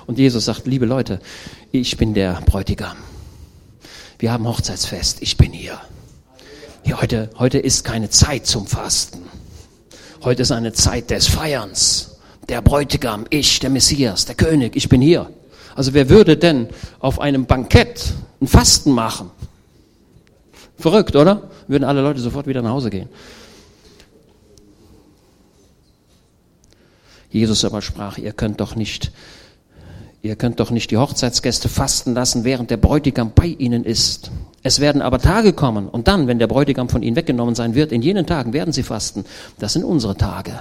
Und 0.07 0.19
Jesus 0.19 0.45
sagt, 0.45 0.67
liebe 0.67 0.87
Leute, 0.87 1.21
ich 1.73 1.97
bin 1.97 2.15
der 2.15 2.41
Bräutigam. 2.47 2.97
Wir 4.19 4.33
haben 4.33 4.47
Hochzeitsfest, 4.47 5.23
ich 5.23 5.37
bin 5.37 5.53
hier. 5.53 5.81
hier 6.83 7.01
heute, 7.01 7.31
heute 7.39 7.59
ist 7.59 7.85
keine 7.85 8.11
Zeit 8.11 8.47
zum 8.47 8.67
Fasten. 8.67 9.23
Heute 10.23 10.43
ist 10.43 10.53
eine 10.53 10.73
Zeit 10.73 11.11
des 11.11 11.27
Feierns. 11.27 12.19
Der 12.49 12.63
Bräutigam, 12.63 13.27
ich, 13.31 13.59
der 13.61 13.71
Messias, 13.71 14.25
der 14.27 14.35
König, 14.35 14.77
ich 14.77 14.89
bin 14.89 15.01
hier. 15.01 15.31
Also 15.75 15.95
wer 15.95 16.09
würde 16.09 16.37
denn 16.37 16.69
auf 17.01 17.21
einem 17.21 17.47
Bankett 17.47 18.13
ein 18.41 18.47
Fasten 18.47 18.93
machen? 18.93 19.31
Verrückt, 20.79 21.17
oder? 21.17 21.51
Würden 21.69 21.85
alle 21.85 22.03
Leute 22.03 22.21
sofort 22.21 22.47
wieder 22.47 22.63
nach 22.63 22.71
Hause 22.71 22.91
gehen. 22.91 23.09
Jesus 27.31 27.65
aber 27.65 27.83
sprach, 27.83 28.19
ihr 28.19 28.33
könnt 28.33 28.61
doch 28.61 28.77
nicht, 28.77 29.11
ihr 30.25 30.37
könnt 30.37 30.59
doch 30.59 30.71
nicht 30.71 30.91
die 30.91 30.97
Hochzeitsgäste 30.97 31.69
fasten 31.69 32.15
lassen, 32.15 32.45
während 32.45 32.71
der 32.71 32.79
Bräutigam 32.79 33.33
bei 33.35 33.47
ihnen 33.47 33.85
ist. 33.85 34.31
Es 34.63 34.81
werden 34.81 35.03
aber 35.03 35.19
Tage 35.19 35.53
kommen 35.53 35.87
und 35.87 36.09
dann, 36.09 36.27
wenn 36.27 36.39
der 36.39 36.47
Bräutigam 36.47 36.89
von 36.89 37.03
ihnen 37.03 37.15
weggenommen 37.15 37.55
sein 37.55 37.75
wird, 37.75 37.93
in 37.93 38.01
jenen 38.01 38.27
Tagen 38.27 38.55
werden 38.55 38.73
sie 38.73 38.83
fasten. 38.83 39.27
Das 39.59 39.75
sind 39.75 39.85
unsere 39.85 40.17
Tage. 40.17 40.61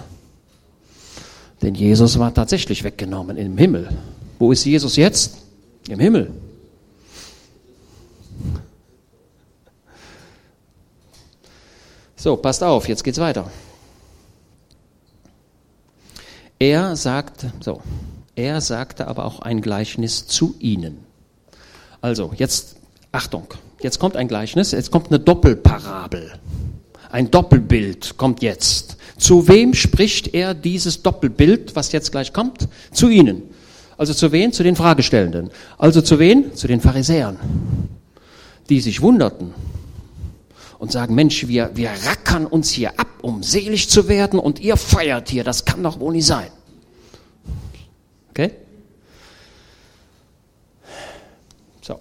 Denn 1.61 1.75
Jesus 1.75 2.19
war 2.19 2.33
tatsächlich 2.33 2.83
weggenommen 2.83 3.37
im 3.37 3.57
Himmel. 3.57 3.87
Wo 4.37 4.51
ist 4.51 4.65
Jesus 4.65 4.97
jetzt? 4.97 5.37
Im 5.87 5.99
Himmel. 5.99 6.31
So, 12.17 12.35
passt 12.35 12.63
auf, 12.63 12.89
jetzt 12.89 13.05
geht's 13.05 13.19
weiter. 13.19 13.49
Er 16.59 16.97
sagte, 16.97 17.53
so, 17.61 17.81
er 18.35 18.61
sagte 18.61 19.07
aber 19.07 19.25
auch 19.25 19.39
ein 19.39 19.61
Gleichnis 19.61 20.27
zu 20.27 20.55
ihnen. 20.59 20.99
Also, 22.01 22.33
jetzt, 22.35 22.75
Achtung, 23.11 23.47
jetzt 23.81 23.99
kommt 23.99 24.15
ein 24.15 24.27
Gleichnis, 24.27 24.71
jetzt 24.71 24.91
kommt 24.91 25.07
eine 25.07 25.19
Doppelparabel. 25.19 26.33
Ein 27.11 27.29
Doppelbild 27.29 28.17
kommt 28.17 28.41
jetzt. 28.41 28.97
Zu 29.17 29.47
wem 29.47 29.73
spricht 29.73 30.33
er 30.33 30.53
dieses 30.53 31.03
Doppelbild, 31.03 31.75
was 31.75 31.91
jetzt 31.91 32.11
gleich 32.11 32.33
kommt? 32.33 32.67
Zu 32.91 33.09
ihnen. 33.09 33.43
Also 33.97 34.13
zu 34.13 34.31
wen? 34.31 34.51
Zu 34.51 34.63
den 34.63 34.75
Fragestellenden. 34.75 35.51
Also 35.77 36.01
zu 36.01 36.17
wen? 36.17 36.55
Zu 36.55 36.67
den 36.67 36.81
Pharisäern, 36.81 37.37
die 38.69 38.81
sich 38.81 39.01
wunderten 39.01 39.53
und 40.79 40.91
sagen, 40.91 41.15
Mensch, 41.15 41.47
wir, 41.47 41.71
wir 41.75 41.91
rackern 42.05 42.45
uns 42.45 42.71
hier 42.71 42.99
ab, 42.99 43.07
um 43.21 43.43
selig 43.43 43.89
zu 43.89 44.07
werden 44.07 44.39
und 44.39 44.59
ihr 44.59 44.75
feiert 44.75 45.29
hier, 45.29 45.43
das 45.43 45.63
kann 45.63 45.83
doch 45.83 45.99
wohl 45.99 46.13
nicht 46.13 46.25
sein. 46.25 46.47
Okay? 48.33 48.49
So. 51.81 51.99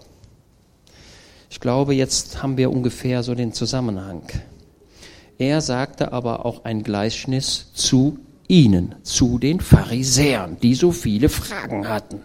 Ich 1.51 1.61
glaube, 1.61 1.93
jetzt 1.93 2.43
haben 2.43 2.57
wir 2.57 2.71
ungefähr 2.71 3.23
so 3.23 3.35
den 3.35 3.53
Zusammenhang. 3.53 4.23
Er 5.37 5.61
sagte 5.61 6.11
aber 6.13 6.47
auch 6.47 6.65
ein 6.65 6.85
Gleichnis 6.85 7.71
zu 7.75 8.19
ihnen, 8.49 8.95
zu 9.03 9.39
den 9.39 9.61
Pharisäern, 9.61 10.57
die 10.63 10.75
so 10.75 10.91
viele 10.91 11.29
Fragen 11.29 11.87
hatten. 11.87 12.23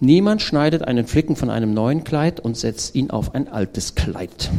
Niemand 0.00 0.42
schneidet 0.42 0.82
einen 0.82 1.06
Flicken 1.06 1.36
von 1.36 1.50
einem 1.50 1.72
neuen 1.72 2.02
Kleid 2.02 2.40
und 2.40 2.56
setzt 2.56 2.96
ihn 2.96 3.12
auf 3.12 3.36
ein 3.36 3.46
altes 3.46 3.94
Kleid. 3.94 4.50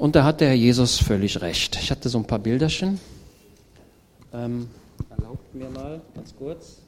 Und 0.00 0.16
da 0.16 0.24
hat 0.24 0.40
der 0.40 0.48
Herr 0.48 0.56
Jesus 0.56 0.98
völlig 0.98 1.40
recht. 1.42 1.78
Ich 1.80 1.92
hatte 1.92 2.08
so 2.08 2.18
ein 2.18 2.26
paar 2.26 2.40
Bilderchen. 2.40 2.98
Ähm, 4.32 4.68
erlaubt 5.10 5.54
mir 5.54 5.70
mal 5.70 6.00
ganz 6.14 6.34
kurz. 6.36 6.82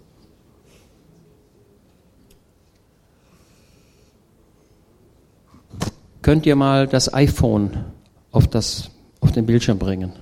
Könnt 6.23 6.45
ihr 6.45 6.55
mal 6.55 6.87
das 6.87 7.13
iPhone 7.15 7.87
auf, 8.31 8.47
das, 8.47 8.91
auf 9.21 9.33
den 9.33 9.47
Bildschirm 9.47 9.79
bringen? 9.79 10.13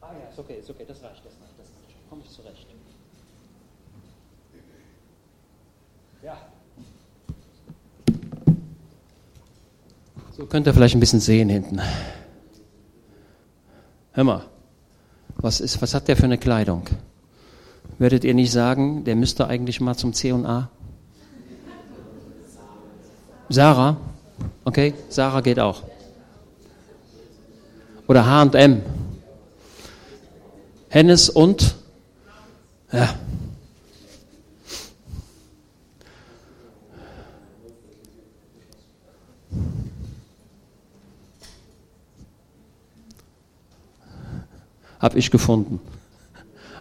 Ah 0.00 0.12
ja, 0.12 0.28
ist 0.30 0.38
okay, 0.38 0.54
ist 0.60 0.70
okay, 0.70 0.84
das 0.86 1.02
reicht, 1.02 1.24
das 1.24 1.32
reicht, 1.34 1.58
das 1.58 1.66
reicht. 1.66 2.08
Komme 2.08 2.22
ich 2.24 2.30
zurecht. 2.30 2.66
Ja. 6.22 6.36
So 10.32 10.45
könnt 10.56 10.66
ihr 10.68 10.72
vielleicht 10.72 10.96
ein 10.96 11.00
bisschen 11.00 11.20
sehen 11.20 11.50
hinten. 11.50 11.82
Hör 14.12 14.24
mal, 14.24 14.42
was, 15.36 15.60
ist, 15.60 15.82
was 15.82 15.92
hat 15.92 16.08
der 16.08 16.16
für 16.16 16.24
eine 16.24 16.38
Kleidung? 16.38 16.84
Werdet 17.98 18.24
ihr 18.24 18.32
nicht 18.32 18.50
sagen, 18.50 19.04
der 19.04 19.16
müsste 19.16 19.48
eigentlich 19.48 19.82
mal 19.82 19.96
zum 19.96 20.14
C&A? 20.14 20.70
Sarah? 23.50 23.98
Okay, 24.64 24.94
Sarah 25.10 25.42
geht 25.42 25.60
auch. 25.60 25.82
Oder 28.06 28.24
H&M. 28.24 28.80
Hennes 30.88 31.28
und 31.28 31.74
ja. 32.92 33.14
Habe 45.06 45.20
ich 45.20 45.30
gefunden. 45.30 45.78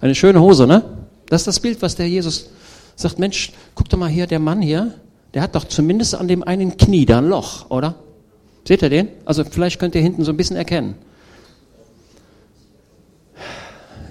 Eine 0.01 0.15
schöne 0.15 0.41
Hose, 0.41 0.65
ne? 0.65 0.83
Das 1.27 1.41
ist 1.41 1.45
das 1.45 1.59
Bild, 1.59 1.79
was 1.83 1.95
der 1.95 2.09
Jesus 2.09 2.49
sagt. 2.95 3.19
Mensch, 3.19 3.51
guck 3.75 3.87
doch 3.87 3.99
mal 3.99 4.09
hier, 4.09 4.25
der 4.25 4.39
Mann 4.39 4.63
hier, 4.63 4.95
der 5.35 5.43
hat 5.43 5.53
doch 5.53 5.65
zumindest 5.65 6.15
an 6.15 6.27
dem 6.27 6.41
einen 6.41 6.75
Knie 6.75 7.05
da 7.05 7.19
ein 7.19 7.27
Loch, 7.27 7.69
oder? 7.69 7.93
Seht 8.67 8.81
ihr 8.81 8.89
den? 8.89 9.09
Also 9.25 9.43
vielleicht 9.43 9.79
könnt 9.79 9.93
ihr 9.93 10.01
hinten 10.01 10.23
so 10.23 10.31
ein 10.31 10.37
bisschen 10.37 10.55
erkennen. 10.55 10.95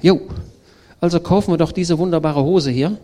Jo, 0.00 0.21
also 1.00 1.18
kaufen 1.18 1.52
wir 1.52 1.59
doch 1.59 1.73
diese 1.73 1.99
wunderbare 1.99 2.44
Hose 2.44 2.71
hier. 2.71 2.97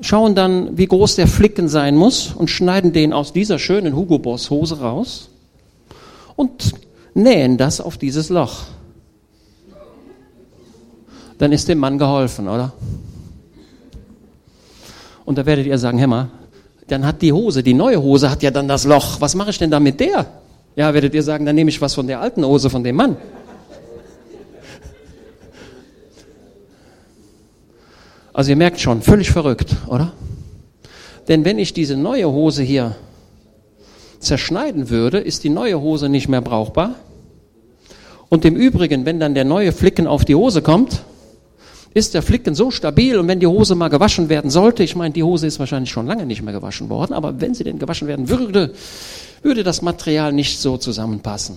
Schauen 0.00 0.34
dann, 0.34 0.78
wie 0.78 0.86
groß 0.86 1.16
der 1.16 1.26
Flicken 1.26 1.68
sein 1.68 1.96
muss 1.96 2.32
und 2.32 2.48
schneiden 2.48 2.94
den 2.94 3.12
aus 3.12 3.34
dieser 3.34 3.58
schönen 3.58 3.94
Hugo 3.94 4.18
Boss 4.18 4.48
Hose 4.48 4.80
raus 4.80 5.28
und 6.34 6.72
nähen 7.14 7.56
das 7.56 7.80
auf 7.80 7.96
dieses 7.96 8.28
Loch. 8.28 8.64
Dann 11.38 11.52
ist 11.52 11.68
dem 11.68 11.78
Mann 11.78 11.98
geholfen, 11.98 12.48
oder? 12.48 12.72
Und 15.24 15.38
da 15.38 15.46
werdet 15.46 15.66
ihr 15.66 15.78
sagen, 15.78 15.98
Hämmer, 15.98 16.28
dann 16.88 17.06
hat 17.06 17.22
die 17.22 17.32
Hose, 17.32 17.62
die 17.62 17.74
neue 17.74 18.00
Hose 18.00 18.30
hat 18.30 18.42
ja 18.42 18.50
dann 18.50 18.68
das 18.68 18.84
Loch. 18.84 19.20
Was 19.20 19.34
mache 19.34 19.50
ich 19.50 19.58
denn 19.58 19.70
da 19.70 19.80
mit 19.80 19.98
der? 20.00 20.26
Ja, 20.76 20.92
werdet 20.92 21.14
ihr 21.14 21.22
sagen, 21.22 21.46
dann 21.46 21.54
nehme 21.54 21.70
ich 21.70 21.80
was 21.80 21.94
von 21.94 22.06
der 22.06 22.20
alten 22.20 22.44
Hose 22.44 22.68
von 22.68 22.84
dem 22.84 22.96
Mann. 22.96 23.16
Also 28.32 28.50
ihr 28.50 28.56
merkt 28.56 28.80
schon, 28.80 29.00
völlig 29.00 29.30
verrückt, 29.30 29.76
oder? 29.86 30.12
Denn 31.28 31.44
wenn 31.44 31.58
ich 31.58 31.72
diese 31.72 31.96
neue 31.96 32.28
Hose 32.30 32.62
hier 32.64 32.96
zerschneiden 34.24 34.90
würde, 34.90 35.18
ist 35.18 35.44
die 35.44 35.50
neue 35.50 35.80
Hose 35.80 36.08
nicht 36.08 36.28
mehr 36.28 36.40
brauchbar. 36.40 36.96
Und 38.28 38.44
im 38.44 38.56
Übrigen, 38.56 39.04
wenn 39.04 39.20
dann 39.20 39.34
der 39.34 39.44
neue 39.44 39.72
Flicken 39.72 40.06
auf 40.06 40.24
die 40.24 40.34
Hose 40.34 40.62
kommt, 40.62 41.04
ist 41.94 42.14
der 42.14 42.22
Flicken 42.22 42.56
so 42.56 42.72
stabil 42.72 43.16
und 43.16 43.28
wenn 43.28 43.38
die 43.38 43.46
Hose 43.46 43.76
mal 43.76 43.88
gewaschen 43.88 44.28
werden 44.28 44.50
sollte, 44.50 44.82
ich 44.82 44.96
meine, 44.96 45.14
die 45.14 45.22
Hose 45.22 45.46
ist 45.46 45.60
wahrscheinlich 45.60 45.90
schon 45.90 46.08
lange 46.08 46.26
nicht 46.26 46.42
mehr 46.42 46.52
gewaschen 46.52 46.88
worden, 46.88 47.12
aber 47.12 47.40
wenn 47.40 47.54
sie 47.54 47.62
denn 47.62 47.78
gewaschen 47.78 48.08
werden 48.08 48.28
würde, 48.28 48.74
würde 49.42 49.62
das 49.62 49.80
Material 49.80 50.32
nicht 50.32 50.58
so 50.58 50.76
zusammenpassen. 50.76 51.56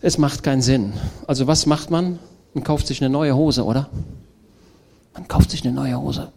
Es 0.00 0.18
macht 0.18 0.42
keinen 0.42 0.62
Sinn. 0.62 0.94
Also 1.28 1.46
was 1.46 1.66
macht 1.66 1.92
man? 1.92 2.18
Man 2.54 2.64
kauft 2.64 2.88
sich 2.88 3.00
eine 3.00 3.10
neue 3.10 3.36
Hose, 3.36 3.64
oder? 3.64 3.88
Man 5.14 5.28
kauft 5.28 5.52
sich 5.52 5.64
eine 5.64 5.72
neue 5.72 6.00
Hose. 6.00 6.32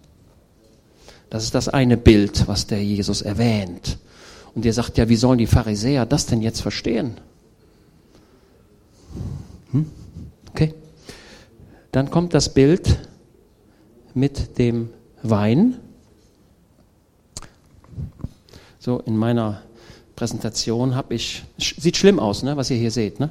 Das 1.32 1.44
ist 1.44 1.56
das 1.56 1.68
eine 1.68 1.98
Bild, 1.98 2.48
was 2.48 2.68
der 2.68 2.84
Jesus 2.84 3.24
erwähnt. 3.24 3.98
Und 4.56 4.64
ihr 4.64 4.74
sagt 4.74 4.98
ja, 4.98 5.10
wie 5.10 5.18
sollen 5.18 5.38
die 5.38 5.48
Pharisäer 5.48 6.06
das 6.06 6.26
denn 6.26 6.42
jetzt 6.42 6.62
verstehen? 6.62 7.20
Hm? 9.72 9.86
Okay. 10.50 10.74
Dann 11.92 12.10
kommt 12.10 12.34
das 12.34 12.54
Bild 12.54 12.98
mit 14.14 14.58
dem 14.58 14.90
Wein. 15.22 15.78
So, 18.80 19.00
in 19.00 19.18
meiner 19.18 19.62
Präsentation 20.16 20.96
habe 20.96 21.14
ich, 21.16 21.44
sieht 21.58 21.98
schlimm 21.98 22.20
aus, 22.20 22.44
ne, 22.44 22.56
was 22.56 22.70
ihr 22.70 22.78
hier 22.78 22.92
seht, 22.92 23.20
ne? 23.20 23.30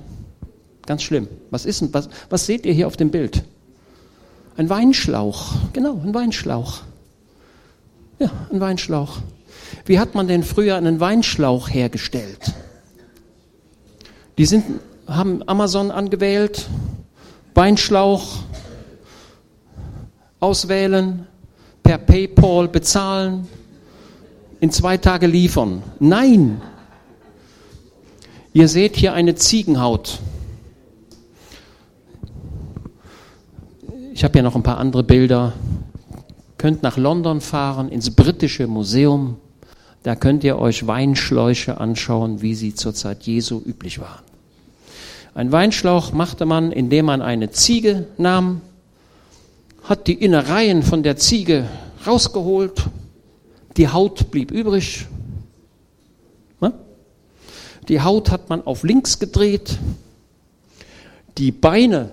Ganz 0.84 1.02
schlimm. 1.02 1.28
Was 1.50 1.64
ist 1.64 1.94
was, 1.94 2.10
was 2.28 2.44
seht 2.44 2.66
ihr 2.66 2.74
hier 2.74 2.86
auf 2.86 2.96
dem 2.98 3.10
Bild? 3.10 3.44
Ein 4.56 4.68
Weinschlauch, 4.68 5.54
genau, 5.72 5.98
ein 6.04 6.12
Weinschlauch. 6.12 6.82
Ja, 8.18 8.30
ein 8.52 8.60
Weinschlauch. 8.60 9.20
Wie 9.84 9.98
hat 9.98 10.14
man 10.14 10.28
denn 10.28 10.42
früher 10.42 10.76
einen 10.76 11.00
Weinschlauch 11.00 11.68
hergestellt? 11.68 12.54
Die 14.38 14.46
sind, 14.46 14.64
haben 15.06 15.42
Amazon 15.46 15.90
angewählt, 15.90 16.66
Weinschlauch, 17.54 18.38
auswählen, 20.40 21.26
per 21.82 21.98
PayPal 21.98 22.68
bezahlen, 22.68 23.46
in 24.60 24.70
zwei 24.70 24.96
Tage 24.96 25.26
liefern. 25.26 25.82
Nein! 26.00 26.60
Ihr 28.52 28.68
seht 28.68 28.96
hier 28.96 29.12
eine 29.12 29.34
Ziegenhaut. 29.34 30.20
Ich 34.12 34.22
habe 34.22 34.38
ja 34.38 34.42
noch 34.42 34.54
ein 34.54 34.62
paar 34.62 34.78
andere 34.78 35.02
Bilder. 35.02 35.52
Könnt 36.56 36.82
nach 36.82 36.96
London 36.96 37.40
fahren, 37.40 37.88
ins 37.88 38.14
britische 38.14 38.66
Museum. 38.66 39.36
Da 40.04 40.14
könnt 40.14 40.44
ihr 40.44 40.58
euch 40.58 40.86
Weinschläuche 40.86 41.80
anschauen, 41.80 42.42
wie 42.42 42.54
sie 42.54 42.74
zur 42.74 42.94
Zeit 42.94 43.22
Jesu 43.22 43.62
üblich 43.64 43.98
waren. 43.98 44.22
Ein 45.34 45.50
Weinschlauch 45.50 46.12
machte 46.12 46.44
man, 46.44 46.72
indem 46.72 47.06
man 47.06 47.22
eine 47.22 47.50
Ziege 47.52 48.06
nahm, 48.18 48.60
hat 49.82 50.06
die 50.06 50.12
Innereien 50.12 50.82
von 50.82 51.02
der 51.02 51.16
Ziege 51.16 51.66
rausgeholt, 52.06 52.84
die 53.78 53.88
Haut 53.88 54.30
blieb 54.30 54.50
übrig. 54.50 55.06
Ne? 56.60 56.74
Die 57.88 58.02
Haut 58.02 58.30
hat 58.30 58.50
man 58.50 58.64
auf 58.66 58.82
links 58.82 59.18
gedreht, 59.18 59.78
die 61.38 61.50
Beine, 61.50 62.10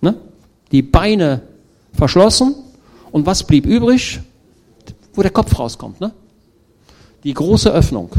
ne? 0.00 0.16
die 0.72 0.82
Beine 0.82 1.42
verschlossen 1.92 2.56
und 3.12 3.24
was 3.24 3.44
blieb 3.44 3.66
übrig? 3.66 4.18
Wo 5.14 5.22
der 5.22 5.30
Kopf 5.30 5.56
rauskommt. 5.56 6.00
Ne? 6.00 6.12
Die 7.26 7.34
große 7.34 7.72
Öffnung. 7.72 8.10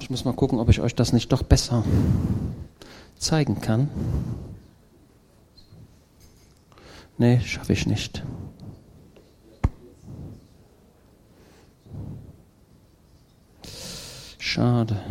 Ich 0.00 0.08
muss 0.08 0.24
mal 0.24 0.32
gucken, 0.32 0.58
ob 0.58 0.70
ich 0.70 0.80
euch 0.80 0.94
das 0.94 1.12
nicht 1.12 1.30
doch 1.30 1.42
besser 1.42 1.84
zeigen 3.18 3.60
kann. 3.60 3.90
Nee, 7.18 7.38
schaffe 7.40 7.74
ich 7.74 7.86
nicht. 7.86 8.22
Schade. 14.38 15.02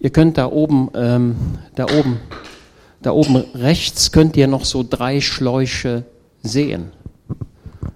Ihr 0.00 0.10
könnt 0.10 0.36
da 0.36 0.52
oben, 0.52 0.90
ähm, 0.94 1.36
da 1.76 1.84
oben, 1.84 2.20
da 3.00 3.12
oben 3.12 3.36
rechts 3.54 4.12
könnt 4.12 4.36
ihr 4.36 4.48
noch 4.48 4.66
so 4.66 4.82
drei 4.86 5.22
Schläuche 5.22 6.04
sehen. 6.42 6.92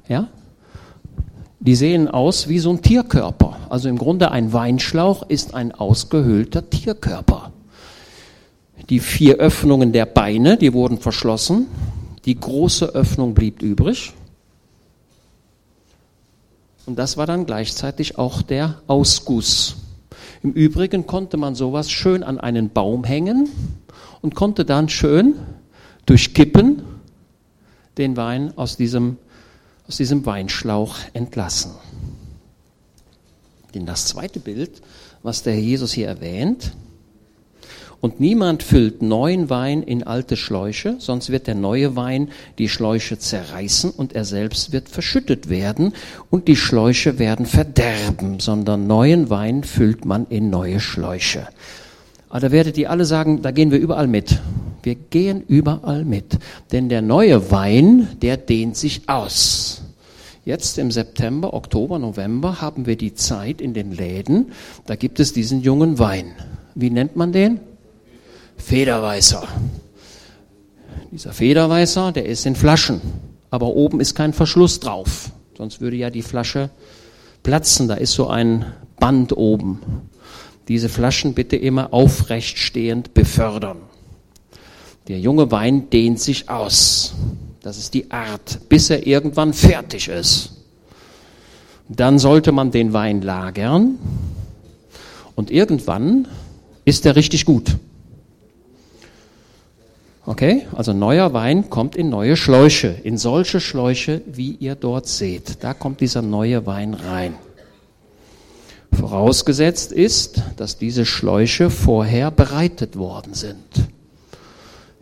Ja? 0.08 0.28
Die 1.60 1.74
sehen 1.74 2.08
aus 2.08 2.48
wie 2.48 2.58
so 2.58 2.70
ein 2.70 2.82
Tierkörper. 2.82 3.56
Also 3.68 3.88
im 3.88 3.98
Grunde 3.98 4.30
ein 4.30 4.52
Weinschlauch 4.52 5.28
ist 5.28 5.54
ein 5.54 5.72
ausgehöhlter 5.72 6.68
Tierkörper. 6.70 7.52
Die 8.88 9.00
vier 9.00 9.36
Öffnungen 9.36 9.92
der 9.92 10.06
Beine, 10.06 10.56
die 10.56 10.72
wurden 10.72 10.98
verschlossen. 10.98 11.66
Die 12.24 12.38
große 12.38 12.94
Öffnung 12.94 13.34
blieb 13.34 13.60
übrig. 13.60 14.12
Und 16.86 16.98
das 16.98 17.18
war 17.18 17.26
dann 17.26 17.44
gleichzeitig 17.44 18.18
auch 18.18 18.40
der 18.40 18.80
Ausguss. 18.86 19.76
Im 20.42 20.52
Übrigen 20.52 21.06
konnte 21.06 21.36
man 21.36 21.54
sowas 21.54 21.90
schön 21.90 22.22
an 22.22 22.40
einen 22.40 22.70
Baum 22.70 23.04
hängen 23.04 23.48
und 24.22 24.34
konnte 24.34 24.64
dann 24.64 24.88
schön 24.88 25.34
durch 26.06 26.32
Kippen 26.32 26.82
den 27.98 28.16
Wein 28.16 28.56
aus 28.56 28.76
diesem, 28.76 29.18
aus 29.88 29.96
diesem 29.96 30.24
Weinschlauch 30.26 30.96
entlassen. 31.14 31.72
Denn 33.74 33.86
das 33.86 34.06
zweite 34.06 34.38
Bild, 34.38 34.82
was 35.22 35.42
der 35.42 35.58
Jesus 35.58 35.92
hier 35.92 36.06
erwähnt, 36.06 36.72
Und 38.00 38.20
niemand 38.20 38.62
füllt 38.62 39.02
neuen 39.02 39.50
Wein 39.50 39.82
in 39.82 40.04
alte 40.04 40.36
Schläuche, 40.36 40.96
sonst 41.00 41.30
wird 41.30 41.48
der 41.48 41.56
neue 41.56 41.96
Wein 41.96 42.28
die 42.58 42.68
Schläuche 42.68 43.18
zerreißen 43.18 43.90
und 43.90 44.14
er 44.14 44.24
selbst 44.24 44.72
wird 44.72 44.88
verschüttet 44.88 45.48
werden 45.48 45.92
und 46.30 46.46
die 46.46 46.54
Schläuche 46.54 47.18
werden 47.18 47.44
verderben, 47.44 48.38
sondern 48.38 48.86
neuen 48.86 49.30
Wein 49.30 49.64
füllt 49.64 50.04
man 50.04 50.26
in 50.28 50.48
neue 50.48 50.78
Schläuche. 50.78 51.48
Aber 52.28 52.40
da 52.40 52.52
werdet 52.52 52.78
ihr 52.78 52.90
alle 52.90 53.04
sagen, 53.04 53.42
da 53.42 53.50
gehen 53.50 53.72
wir 53.72 53.80
überall 53.80 54.06
mit. 54.06 54.38
Wir 54.88 54.94
gehen 54.94 55.44
überall 55.46 56.06
mit. 56.06 56.38
Denn 56.72 56.88
der 56.88 57.02
neue 57.02 57.50
Wein, 57.50 58.08
der 58.22 58.38
dehnt 58.38 58.74
sich 58.74 59.06
aus. 59.06 59.82
Jetzt 60.46 60.78
im 60.78 60.90
September, 60.90 61.52
Oktober, 61.52 61.98
November 61.98 62.62
haben 62.62 62.86
wir 62.86 62.96
die 62.96 63.12
Zeit 63.12 63.60
in 63.60 63.74
den 63.74 63.92
Läden, 63.92 64.52
da 64.86 64.96
gibt 64.96 65.20
es 65.20 65.34
diesen 65.34 65.60
jungen 65.60 65.98
Wein. 65.98 66.32
Wie 66.74 66.88
nennt 66.88 67.16
man 67.16 67.32
den? 67.32 67.60
Federweißer. 68.56 69.46
Dieser 71.12 71.34
Federweißer, 71.34 72.12
der 72.12 72.24
ist 72.24 72.46
in 72.46 72.56
Flaschen, 72.56 73.02
aber 73.50 73.66
oben 73.66 74.00
ist 74.00 74.14
kein 74.14 74.32
Verschluss 74.32 74.80
drauf. 74.80 75.32
Sonst 75.58 75.82
würde 75.82 75.98
ja 75.98 76.08
die 76.08 76.22
Flasche 76.22 76.70
platzen. 77.42 77.88
Da 77.88 77.94
ist 77.96 78.14
so 78.14 78.28
ein 78.28 78.64
Band 78.98 79.36
oben. 79.36 79.82
Diese 80.68 80.88
Flaschen 80.88 81.34
bitte 81.34 81.56
immer 81.56 81.92
aufrecht 81.92 82.56
stehend 82.56 83.12
befördern. 83.12 83.87
Der 85.08 85.18
junge 85.18 85.50
Wein 85.50 85.88
dehnt 85.88 86.20
sich 86.20 86.50
aus. 86.50 87.14
Das 87.62 87.78
ist 87.78 87.94
die 87.94 88.10
Art, 88.10 88.68
bis 88.68 88.90
er 88.90 89.06
irgendwann 89.06 89.54
fertig 89.54 90.08
ist. 90.08 90.52
Dann 91.88 92.18
sollte 92.18 92.52
man 92.52 92.70
den 92.70 92.92
Wein 92.92 93.22
lagern 93.22 93.98
und 95.34 95.50
irgendwann 95.50 96.28
ist 96.84 97.06
er 97.06 97.16
richtig 97.16 97.46
gut. 97.46 97.76
Okay, 100.26 100.66
also 100.74 100.92
neuer 100.92 101.32
Wein 101.32 101.70
kommt 101.70 101.96
in 101.96 102.10
neue 102.10 102.36
Schläuche, 102.36 102.88
in 103.02 103.16
solche 103.16 103.60
Schläuche, 103.60 104.20
wie 104.26 104.56
ihr 104.60 104.74
dort 104.74 105.06
seht. 105.06 105.64
Da 105.64 105.72
kommt 105.72 106.02
dieser 106.02 106.20
neue 106.20 106.66
Wein 106.66 106.92
rein. 106.92 107.34
Vorausgesetzt 108.92 109.90
ist, 109.90 110.42
dass 110.56 110.76
diese 110.76 111.06
Schläuche 111.06 111.70
vorher 111.70 112.30
bereitet 112.30 112.96
worden 112.96 113.32
sind. 113.32 113.88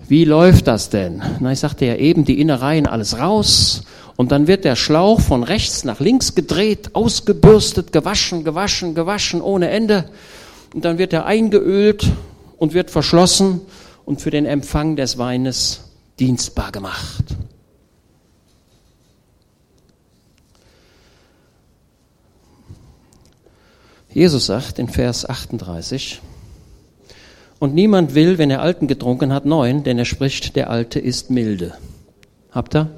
Wie 0.09 0.25
läuft 0.25 0.69
das 0.69 0.89
denn? 0.89 1.23
Na, 1.41 1.53
ich 1.53 1.59
sagte 1.59 1.85
ja 1.85 1.97
eben, 1.97 2.25
die 2.25 2.41
Innereien 2.41 2.87
alles 2.87 3.19
raus 3.19 3.83
und 4.15 4.31
dann 4.31 4.47
wird 4.47 4.65
der 4.65 4.77
Schlauch 4.77 5.21
von 5.21 5.43
rechts 5.43 5.83
nach 5.85 5.99
links 5.99 6.35
gedreht, 6.35 6.95
ausgebürstet, 6.95 7.93
gewaschen, 7.93 8.45
gewaschen, 8.45 8.95
gewaschen 8.95 9.41
ohne 9.41 9.69
Ende 9.69 10.09
und 10.75 10.85
dann 10.85 10.99
wird 10.99 11.13
er 11.13 11.27
eingeölt 11.27 12.07
und 12.57 12.73
wird 12.73 12.91
verschlossen 12.91 13.61
und 14.05 14.21
für 14.21 14.31
den 14.31 14.47
Empfang 14.47 14.95
des 14.95 15.19
Weines 15.19 15.81
dienstbar 16.21 16.71
gemacht. 16.71 17.25
Jesus 24.13 24.47
sagt 24.47 24.79
in 24.79 24.89
Vers 24.89 25.29
38, 25.29 26.23
und 27.59 27.75
niemand 27.75 28.15
will, 28.15 28.39
wenn 28.39 28.51
er 28.51 28.61
Alten 28.61 28.87
getrunken 28.87 29.33
hat, 29.33 29.47
neuen, 29.47 29.85
denn 29.85 29.99
er 29.99 30.05
spricht, 30.05 30.57
der 30.57 30.71
Alte 30.71 30.99
ist 30.99 31.31
milde. 31.31 31.75
Habt 32.51 32.75
ihr? 32.75 32.91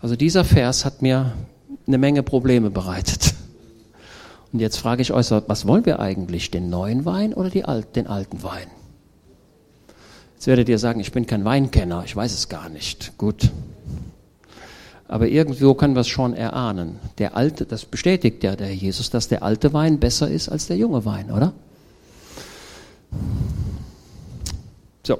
Also 0.00 0.16
dieser 0.16 0.44
Vers 0.44 0.84
hat 0.84 1.02
mir 1.02 1.32
eine 1.86 1.98
Menge 1.98 2.22
Probleme 2.22 2.70
bereitet. 2.70 3.34
Und 4.52 4.60
jetzt 4.60 4.78
frage 4.78 5.02
ich 5.02 5.12
euch, 5.12 5.30
was 5.30 5.66
wollen 5.66 5.84
wir 5.84 6.00
eigentlich? 6.00 6.50
Den 6.50 6.70
neuen 6.70 7.04
Wein 7.04 7.34
oder 7.34 7.68
Alt, 7.68 7.96
den 7.96 8.06
alten 8.06 8.42
Wein? 8.42 8.68
Jetzt 10.34 10.46
werdet 10.46 10.68
ihr 10.68 10.78
sagen, 10.78 11.00
ich 11.00 11.10
bin 11.10 11.26
kein 11.26 11.44
Weinkenner, 11.44 12.04
ich 12.04 12.14
weiß 12.14 12.32
es 12.32 12.48
gar 12.48 12.68
nicht. 12.68 13.18
Gut. 13.18 13.50
Aber 15.08 15.26
irgendwo 15.26 15.74
können 15.74 15.96
wir 15.96 16.02
es 16.02 16.08
schon 16.08 16.34
erahnen. 16.34 16.96
Der 17.18 17.36
alte, 17.36 17.66
das 17.66 17.84
bestätigt 17.84 18.44
ja 18.44 18.54
der 18.54 18.72
Jesus, 18.72 19.10
dass 19.10 19.26
der 19.26 19.42
alte 19.42 19.72
Wein 19.72 19.98
besser 19.98 20.30
ist 20.30 20.48
als 20.48 20.68
der 20.68 20.76
junge 20.76 21.04
Wein, 21.04 21.30
oder? 21.30 21.54
So. 25.02 25.18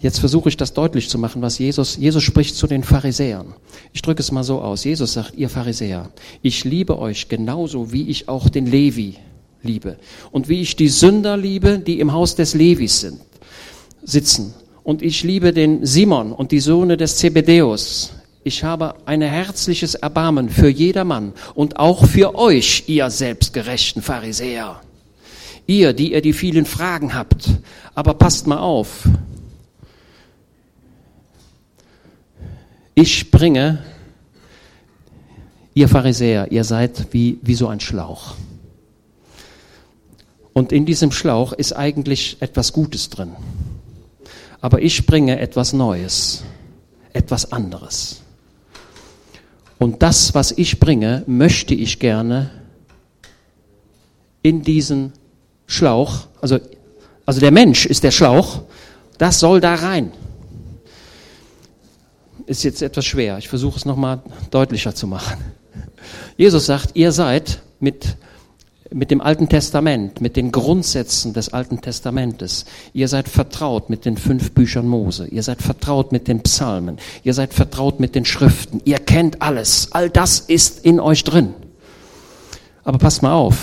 Jetzt 0.00 0.20
versuche 0.20 0.48
ich 0.48 0.56
das 0.56 0.72
deutlich 0.72 1.08
zu 1.08 1.18
machen, 1.18 1.42
was 1.42 1.58
Jesus, 1.58 1.96
Jesus 1.96 2.22
spricht 2.22 2.54
zu 2.54 2.66
den 2.66 2.84
Pharisäern. 2.84 3.54
Ich 3.92 4.02
drücke 4.02 4.20
es 4.20 4.30
mal 4.30 4.44
so 4.44 4.60
aus. 4.60 4.84
Jesus 4.84 5.14
sagt, 5.14 5.34
ihr 5.36 5.48
Pharisäer, 5.48 6.10
ich 6.42 6.64
liebe 6.64 6.98
euch 6.98 7.28
genauso, 7.28 7.92
wie 7.92 8.08
ich 8.08 8.28
auch 8.28 8.48
den 8.48 8.66
Levi 8.66 9.16
liebe. 9.62 9.96
Und 10.30 10.48
wie 10.48 10.60
ich 10.60 10.76
die 10.76 10.88
Sünder 10.88 11.36
liebe, 11.36 11.78
die 11.78 11.98
im 11.98 12.12
Haus 12.12 12.36
des 12.36 12.54
Levis 12.54 13.00
sind, 13.00 13.20
sitzen. 14.04 14.54
Und 14.84 15.02
ich 15.02 15.24
liebe 15.24 15.52
den 15.52 15.84
Simon 15.84 16.32
und 16.32 16.52
die 16.52 16.60
Söhne 16.60 16.96
des 16.96 17.16
Zebedeus. 17.16 18.12
Ich 18.44 18.62
habe 18.62 18.94
ein 19.06 19.22
herzliches 19.22 19.96
Erbarmen 19.96 20.48
für 20.48 20.68
jedermann 20.68 21.32
und 21.56 21.80
auch 21.80 22.06
für 22.06 22.36
euch, 22.36 22.84
ihr 22.86 23.10
selbstgerechten 23.10 24.02
Pharisäer. 24.02 24.80
Ihr, 25.66 25.92
die 25.92 26.12
ihr 26.12 26.22
die 26.22 26.32
vielen 26.32 26.64
Fragen 26.64 27.14
habt. 27.14 27.48
Aber 27.94 28.14
passt 28.14 28.46
mal 28.46 28.58
auf. 28.58 29.08
Ich 32.94 33.30
bringe, 33.30 33.82
ihr 35.74 35.88
Pharisäer, 35.88 36.50
ihr 36.50 36.64
seid 36.64 37.12
wie, 37.12 37.38
wie 37.42 37.54
so 37.54 37.68
ein 37.68 37.80
Schlauch. 37.80 38.34
Und 40.52 40.72
in 40.72 40.86
diesem 40.86 41.12
Schlauch 41.12 41.52
ist 41.52 41.74
eigentlich 41.74 42.38
etwas 42.40 42.72
Gutes 42.72 43.10
drin. 43.10 43.32
Aber 44.62 44.80
ich 44.80 45.04
bringe 45.04 45.38
etwas 45.38 45.74
Neues, 45.74 46.44
etwas 47.12 47.52
anderes. 47.52 48.22
Und 49.78 50.02
das, 50.02 50.34
was 50.34 50.52
ich 50.52 50.80
bringe, 50.80 51.24
möchte 51.26 51.74
ich 51.74 51.98
gerne 51.98 52.50
in 54.42 54.62
diesen 54.62 55.12
Schlauch, 55.66 56.26
also, 56.40 56.58
also 57.24 57.40
der 57.40 57.50
Mensch 57.50 57.86
ist 57.86 58.04
der 58.04 58.10
Schlauch, 58.12 58.62
das 59.18 59.40
soll 59.40 59.60
da 59.60 59.74
rein. 59.74 60.12
Ist 62.46 62.62
jetzt 62.62 62.82
etwas 62.82 63.04
schwer, 63.04 63.38
ich 63.38 63.48
versuche 63.48 63.76
es 63.76 63.84
nochmal 63.84 64.22
deutlicher 64.50 64.94
zu 64.94 65.06
machen. 65.06 65.38
Jesus 66.36 66.66
sagt, 66.66 66.90
ihr 66.94 67.10
seid 67.10 67.60
mit, 67.80 68.16
mit 68.92 69.10
dem 69.10 69.20
Alten 69.20 69.48
Testament, 69.48 70.20
mit 70.20 70.36
den 70.36 70.52
Grundsätzen 70.52 71.32
des 71.32 71.52
Alten 71.52 71.80
Testamentes. 71.80 72.66
Ihr 72.92 73.08
seid 73.08 73.28
vertraut 73.28 73.90
mit 73.90 74.04
den 74.04 74.16
fünf 74.16 74.52
Büchern 74.52 74.86
Mose. 74.86 75.26
Ihr 75.26 75.42
seid 75.42 75.62
vertraut 75.62 76.12
mit 76.12 76.28
den 76.28 76.42
Psalmen. 76.42 76.98
Ihr 77.24 77.34
seid 77.34 77.52
vertraut 77.52 77.98
mit 77.98 78.14
den 78.14 78.24
Schriften. 78.24 78.80
Ihr 78.84 78.98
kennt 78.98 79.42
alles. 79.42 79.88
All 79.90 80.10
das 80.10 80.38
ist 80.38 80.84
in 80.84 81.00
euch 81.00 81.24
drin. 81.24 81.54
Aber 82.84 82.98
passt 82.98 83.22
mal 83.22 83.32
auf 83.32 83.56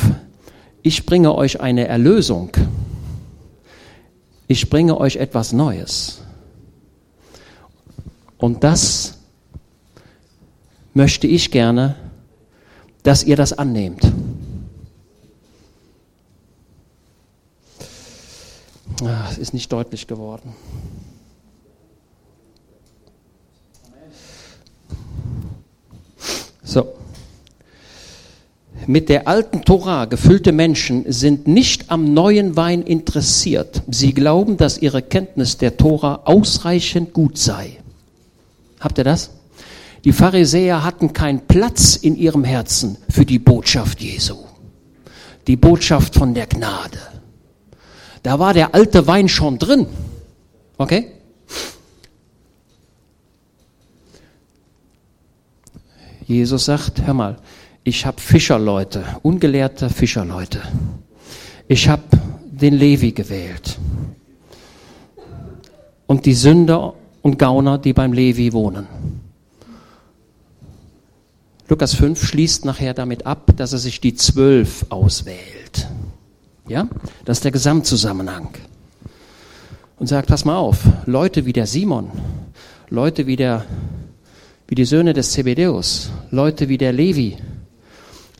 ich 0.84 1.06
bringe 1.06 1.34
euch 1.34 1.62
eine 1.62 1.88
Erlösung. 1.88 2.52
Ich 4.48 4.70
bringe 4.70 5.00
euch 5.00 5.16
etwas 5.16 5.54
Neues. 5.54 6.22
Und 8.38 8.64
das 8.64 9.18
möchte 10.94 11.26
ich 11.26 11.50
gerne, 11.50 11.96
dass 13.02 13.24
ihr 13.24 13.38
das 13.38 13.54
annehmt. 13.54 14.12
Ah, 19.02 19.28
es 19.32 19.38
ist 19.38 19.54
nicht 19.54 19.72
deutlich 19.72 20.08
geworden. 20.08 20.54
So. 26.64 27.03
Mit 28.86 29.08
der 29.08 29.28
alten 29.28 29.64
Tora 29.64 30.06
gefüllte 30.06 30.52
Menschen 30.52 31.06
sind 31.12 31.48
nicht 31.48 31.90
am 31.90 32.14
neuen 32.14 32.56
Wein 32.56 32.82
interessiert. 32.82 33.82
Sie 33.88 34.14
glauben, 34.14 34.58
dass 34.58 34.78
ihre 34.78 35.02
Kenntnis 35.02 35.58
der 35.58 35.78
Tora 35.78 36.22
ausreichend 36.26 37.14
gut 37.14 37.38
sei. 37.38 37.80
Habt 38.80 38.98
ihr 38.98 39.04
das? 39.06 39.32
Die 40.04 40.12
Pharisäer 40.12 40.84
hatten 40.84 41.14
keinen 41.14 41.48
Platz 41.48 41.96
in 41.96 42.18
ihrem 42.18 42.44
Herzen 42.44 42.98
für 43.10 43.26
die 43.26 43.40
Botschaft 43.40 44.02
Jesu. 44.02 44.36
Die 45.48 45.56
Botschaft 45.56 46.16
von 46.16 46.34
der 46.34 46.48
Gnade. 46.48 47.00
Da 48.22 48.40
war 48.40 48.54
der 48.54 48.76
alte 48.76 49.08
Wein 49.08 49.30
schon 49.30 49.60
drin. 49.60 49.88
Okay? 50.78 51.12
Jesus 56.26 56.66
sagt, 56.66 57.06
hör 57.06 57.14
mal, 57.14 57.38
ich 57.84 58.06
habe 58.06 58.22
Fischerleute, 58.22 59.04
ungelehrte 59.24 59.90
Fischerleute. 59.90 60.62
Ich 61.68 61.90
habe 61.90 62.04
den 62.46 62.74
Levi 62.74 63.12
gewählt. 63.12 63.78
Und 66.08 66.26
die 66.26 66.34
Sünder 66.34 66.94
und 67.22 67.40
Gauner, 67.40 67.78
die 67.78 67.94
beim 67.94 68.14
Levi 68.14 68.54
wohnen. 68.54 68.88
Lukas 71.68 71.94
5 71.96 72.22
schließt 72.24 72.66
nachher 72.66 72.94
damit 72.94 73.26
ab, 73.26 73.52
dass 73.56 73.74
er 73.74 73.80
sich 73.80 74.00
die 74.00 74.14
zwölf 74.14 74.86
auswählt. 74.90 75.88
Ja, 76.68 76.88
das 77.26 77.38
ist 77.38 77.44
der 77.46 77.52
Gesamtzusammenhang. 77.52 78.50
Und 79.98 80.08
sagt, 80.08 80.28
pass 80.28 80.46
mal 80.46 80.58
auf, 80.58 80.80
Leute 81.06 81.46
wie 81.46 81.54
der 81.54 81.66
Simon, 81.66 82.12
Leute 82.90 83.28
wie 83.28 83.36
der, 83.36 83.66
wie 84.68 84.76
die 84.76 84.86
Söhne 84.86 85.14
des 85.14 85.32
Zebedeus, 85.32 86.12
Leute 86.32 86.68
wie 86.70 86.78
der 86.78 86.92
Levi, 86.92 87.38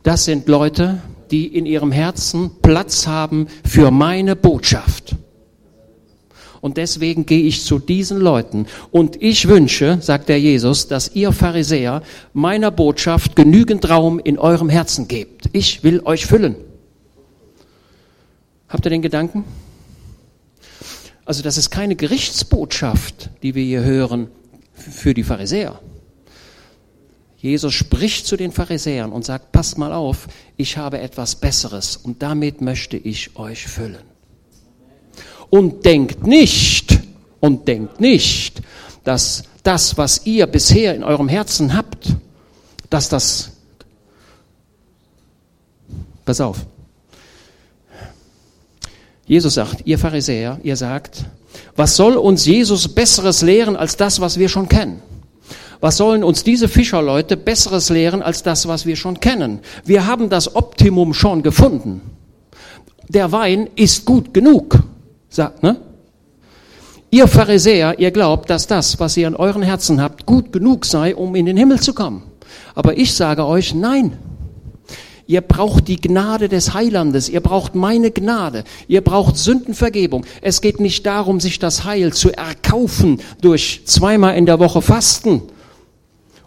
das 0.04 0.26
sind 0.26 0.48
Leute, 0.48 1.02
die 1.32 1.48
in 1.48 1.66
ihrem 1.66 1.92
Herzen 1.92 2.52
Platz 2.62 3.08
haben 3.08 3.48
für 3.66 3.90
meine 3.90 4.36
Botschaft. 4.36 5.16
Und 6.62 6.78
deswegen 6.78 7.26
gehe 7.26 7.44
ich 7.44 7.66
zu 7.66 7.78
diesen 7.78 8.22
Leuten. 8.22 8.68
Und 8.92 9.22
ich 9.22 9.50
wünsche, 9.50 9.98
sagt 10.00 10.30
der 10.30 10.40
Jesus, 10.40 10.88
dass 10.88 11.14
ihr 11.14 11.34
Pharisäer 11.34 12.04
meiner 12.32 12.72
Botschaft 12.72 13.36
genügend 13.36 13.90
Raum 13.90 14.18
in 14.20 14.40
eurem 14.40 14.70
Herzen 14.70 15.10
gebt. 15.10 15.50
Ich 15.52 15.84
will 15.84 16.02
euch 16.06 16.26
füllen. 16.26 16.56
Habt 18.70 18.86
ihr 18.86 18.92
den 18.92 19.02
Gedanken? 19.02 19.44
Also 21.26 21.44
das 21.44 21.58
ist 21.58 21.70
keine 21.70 21.96
Gerichtsbotschaft, 21.96 23.30
die 23.42 23.56
wir 23.56 23.64
hier 23.64 23.84
hören 23.84 24.28
für 24.74 25.14
die 25.14 25.24
Pharisäer. 25.24 25.80
Jesus 27.44 27.74
spricht 27.74 28.26
zu 28.26 28.38
den 28.38 28.54
Pharisäern 28.54 29.12
und 29.12 29.26
sagt, 29.26 29.52
passt 29.52 29.78
mal 29.78 29.92
auf, 29.92 30.28
ich 30.56 30.78
habe 30.78 31.00
etwas 31.00 31.36
Besseres 31.36 31.98
und 31.98 32.24
damit 32.24 32.62
möchte 32.62 32.96
ich 32.96 33.36
euch 33.36 33.68
füllen 33.68 34.02
und 35.50 35.84
denkt 35.84 36.26
nicht, 36.26 37.02
und 37.42 37.68
denkt 37.68 38.00
nicht, 38.00 38.62
dass 39.04 39.44
das, 39.62 39.98
was 39.98 40.26
ihr 40.26 40.48
bisher 40.48 40.96
in 40.96 41.04
eurem 41.04 41.28
Herzen 41.28 41.76
habt, 41.76 42.16
dass 42.90 43.10
das, 43.10 43.52
pass 46.24 46.40
auf, 46.40 46.66
Jesus 49.26 49.56
sagt, 49.56 49.86
ihr 49.86 50.00
Pharisäer, 50.00 50.62
ihr 50.64 50.78
sagt, 50.78 51.26
was 51.76 51.98
soll 51.98 52.16
uns 52.16 52.46
Jesus 52.46 52.88
Besseres 52.88 53.42
lehren 53.42 53.76
als 53.76 53.98
das, 53.98 54.22
was 54.22 54.40
wir 54.40 54.48
schon 54.48 54.70
kennen? 54.70 55.02
Was 55.84 55.98
sollen 55.98 56.24
uns 56.24 56.46
diese 56.46 56.70
Fischerleute 56.70 57.36
Besseres 57.36 57.90
lehren 57.90 58.22
als 58.22 58.42
das, 58.42 58.70
was 58.70 58.86
wir 58.86 58.96
schon 58.96 59.20
kennen? 59.20 59.60
Wir 59.84 60.08
haben 60.08 60.30
das 60.30 60.56
Optimum 60.56 61.14
schon 61.14 61.44
gefunden. 61.44 62.00
Der 63.10 63.34
Wein 63.34 63.68
ist 63.76 64.06
gut 64.06 64.34
genug 64.34 64.80
sagt, 65.28 65.62
ne? 65.62 65.76
Ihr 67.12 67.28
Pharisäer, 67.28 68.00
ihr 68.00 68.12
glaubt, 68.12 68.50
dass 68.50 68.66
das, 68.66 69.02
was 69.02 69.18
ihr 69.18 69.28
in 69.28 69.36
euren 69.36 69.62
Herzen 69.62 70.02
habt, 70.02 70.26
gut 70.26 70.54
genug 70.54 70.86
sei, 70.86 71.18
um 71.18 71.36
in 71.36 71.48
den 71.48 71.58
Himmel 71.58 71.82
zu 71.82 71.94
kommen. 71.94 72.24
Aber 72.76 72.98
ich 72.98 73.14
sage 73.14 73.46
euch, 73.46 73.76
nein. 73.76 74.18
Ihr 75.28 75.42
braucht 75.42 75.90
die 75.90 76.00
Gnade 76.00 76.48
des 76.48 76.74
Heilandes, 76.74 77.28
ihr 77.28 77.42
braucht 77.42 77.76
meine 77.76 78.12
Gnade, 78.12 78.64
ihr 78.88 79.02
braucht 79.02 79.36
Sündenvergebung. 79.36 80.26
Es 80.42 80.62
geht 80.62 80.80
nicht 80.80 81.06
darum, 81.06 81.42
sich 81.42 81.60
das 81.60 81.84
Heil 81.84 82.14
zu 82.14 82.32
erkaufen 82.32 83.20
durch 83.42 83.82
zweimal 83.84 84.38
in 84.38 84.46
der 84.46 84.60
Woche 84.60 84.82
Fasten 84.82 85.42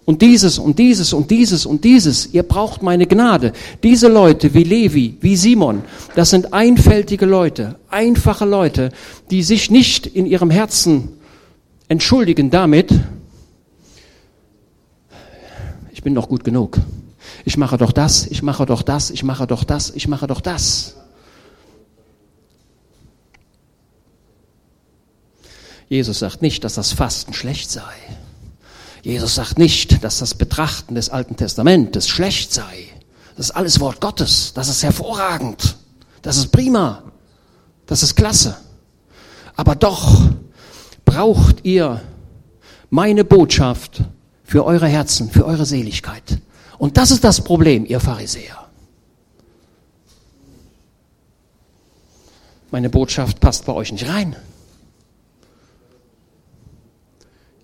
und 0.07 0.23
dieses 0.23 0.59
und 0.59 0.79
dieses 0.79 1.13
und 1.13 1.31
dieses 1.31 1.67
und 1.67 1.85
dieses. 1.85 2.33
Ihr 2.33 2.45
braucht 2.45 2.81
meine 2.81 3.07
Gnade. 3.07 3.53
Diese 3.83 4.09
Leute 4.09 4.55
wie 4.55 4.63
Levi, 4.63 5.19
wie 5.21 5.37
Simon, 5.37 5.83
das 6.15 6.31
sind 6.31 6.55
einfältige 6.55 7.27
Leute, 7.27 7.75
einfache 7.91 8.45
Leute, 8.45 8.93
die 9.31 9.43
sich 9.43 9.71
nicht 9.71 10.07
in 10.07 10.25
ihrem 10.25 10.49
Herzen 10.49 11.09
entschuldigen 11.89 12.51
damit, 12.51 12.95
ich 15.93 16.03
bin 16.03 16.15
doch 16.15 16.29
gut 16.29 16.45
genug. 16.45 16.79
Ich 17.45 17.57
mache 17.57 17.77
doch 17.77 17.91
das, 17.91 18.29
ich 18.29 18.43
mache 18.43 18.65
doch 18.65 18.83
das, 18.83 19.11
ich 19.11 19.25
mache 19.25 19.47
doch 19.49 19.65
das, 19.65 19.91
ich 19.91 20.07
mache 20.07 20.29
doch 20.29 20.41
das. 20.41 20.97
Jesus 25.89 26.21
sagt 26.21 26.43
nicht, 26.43 26.63
dass 26.63 26.75
das 26.75 26.93
Fasten 26.93 27.33
schlecht 27.33 27.71
sei. 27.71 27.83
Jesus 29.07 29.37
sagt 29.37 29.57
nicht, 29.57 30.03
dass 30.03 30.19
das 30.19 30.35
Betrachten 30.35 30.97
des 30.97 31.11
Alten 31.11 31.37
Testamentes 31.37 32.09
schlecht 32.09 32.53
sei. 32.53 32.89
Das 33.37 33.51
ist 33.51 33.51
alles 33.53 33.79
Wort 33.79 34.01
Gottes. 34.01 34.51
Das 34.53 34.69
ist 34.69 34.83
hervorragend. 34.83 35.77
Das 36.23 36.37
ist 36.37 36.51
prima. 36.51 37.05
Das 37.87 38.03
ist 38.03 38.17
klasse. 38.17 38.57
Aber 39.55 39.77
doch 39.77 40.33
braucht 41.05 41.65
ihr 41.65 42.03
meine 42.91 43.25
Botschaft 43.25 44.03
für 44.43 44.65
eure 44.65 44.89
Herzen, 44.89 45.31
für 45.31 45.47
eure 45.47 45.67
Seligkeit. 45.67 46.41
Und 46.77 46.97
das 46.97 47.13
ist 47.13 47.23
das 47.23 47.45
Problem, 47.45 47.87
ihr 47.87 48.01
Pharisäer. 48.01 48.67
Meine 52.73 52.91
Botschaft 52.91 53.39
passt 53.39 53.67
bei 53.67 53.73
euch 53.73 53.93
nicht 53.93 54.09
rein. 54.09 54.35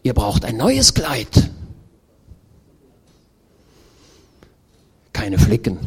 Ihr 0.03 0.15
braucht 0.15 0.45
ein 0.45 0.57
neues 0.57 0.95
Kleid. 0.95 1.51
Keine 5.12 5.38
Flicken. 5.38 5.79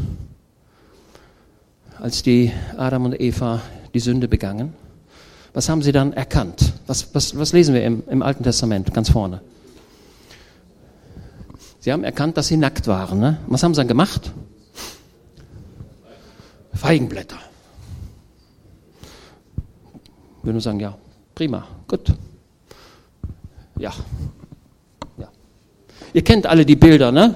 Als 2.00 2.24
die 2.24 2.52
Adam 2.78 3.06
und 3.06 3.20
Eva 3.20 3.62
die 3.94 4.00
Sünde 4.00 4.28
begangen, 4.28 4.74
was 5.54 5.70
haben 5.70 5.82
sie 5.82 5.92
dann 5.92 6.14
erkannt? 6.14 6.74
Was, 6.88 7.14
was, 7.16 7.38
was 7.38 7.54
lesen 7.54 7.74
wir 7.74 7.84
im, 7.84 8.04
im 8.08 8.22
Alten 8.22 8.44
Testament 8.44 8.94
ganz 8.94 9.10
vorne? 9.10 9.42
Sie 11.80 11.92
haben 11.92 12.04
erkannt, 12.04 12.38
dass 12.38 12.48
sie 12.48 12.58
nackt 12.58 12.88
waren. 12.88 13.20
Ne? 13.20 13.40
Was 13.48 13.64
haben 13.64 13.74
sie 13.74 13.80
dann 13.80 13.88
gemacht? 13.88 14.32
Feigenblätter. 16.74 17.38
Würde 20.44 20.62
sagen, 20.62 20.80
ja, 20.80 20.98
prima, 21.34 21.68
gut. 21.88 22.14
Ja. 23.78 23.94
ja. 25.18 25.30
Ihr 26.14 26.24
kennt 26.24 26.46
alle 26.46 26.66
die 26.66 26.76
Bilder, 26.76 27.12
ne? 27.12 27.36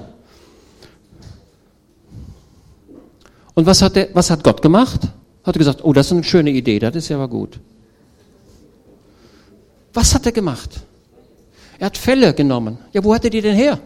Und 3.54 3.66
was 3.66 3.82
hat, 3.82 3.96
der, 3.96 4.08
was 4.14 4.30
hat 4.30 4.42
Gott 4.42 4.62
gemacht? 4.62 5.00
Hat 5.44 5.56
er 5.56 5.58
gesagt, 5.58 5.84
oh, 5.84 5.92
das 5.92 6.06
ist 6.06 6.12
eine 6.12 6.24
schöne 6.24 6.50
Idee, 6.50 6.78
das 6.78 6.96
ist 6.96 7.08
ja 7.08 7.16
aber 7.16 7.28
gut. 7.28 7.60
Was 9.92 10.14
hat 10.14 10.24
er 10.26 10.32
gemacht? 10.32 10.80
Er 11.78 11.86
hat 11.86 11.98
Fälle 11.98 12.32
genommen. 12.34 12.78
Ja, 12.92 13.02
wo 13.02 13.14
hat 13.14 13.24
er 13.24 13.30
die 13.30 13.40
denn 13.40 13.56
her? 13.56 13.78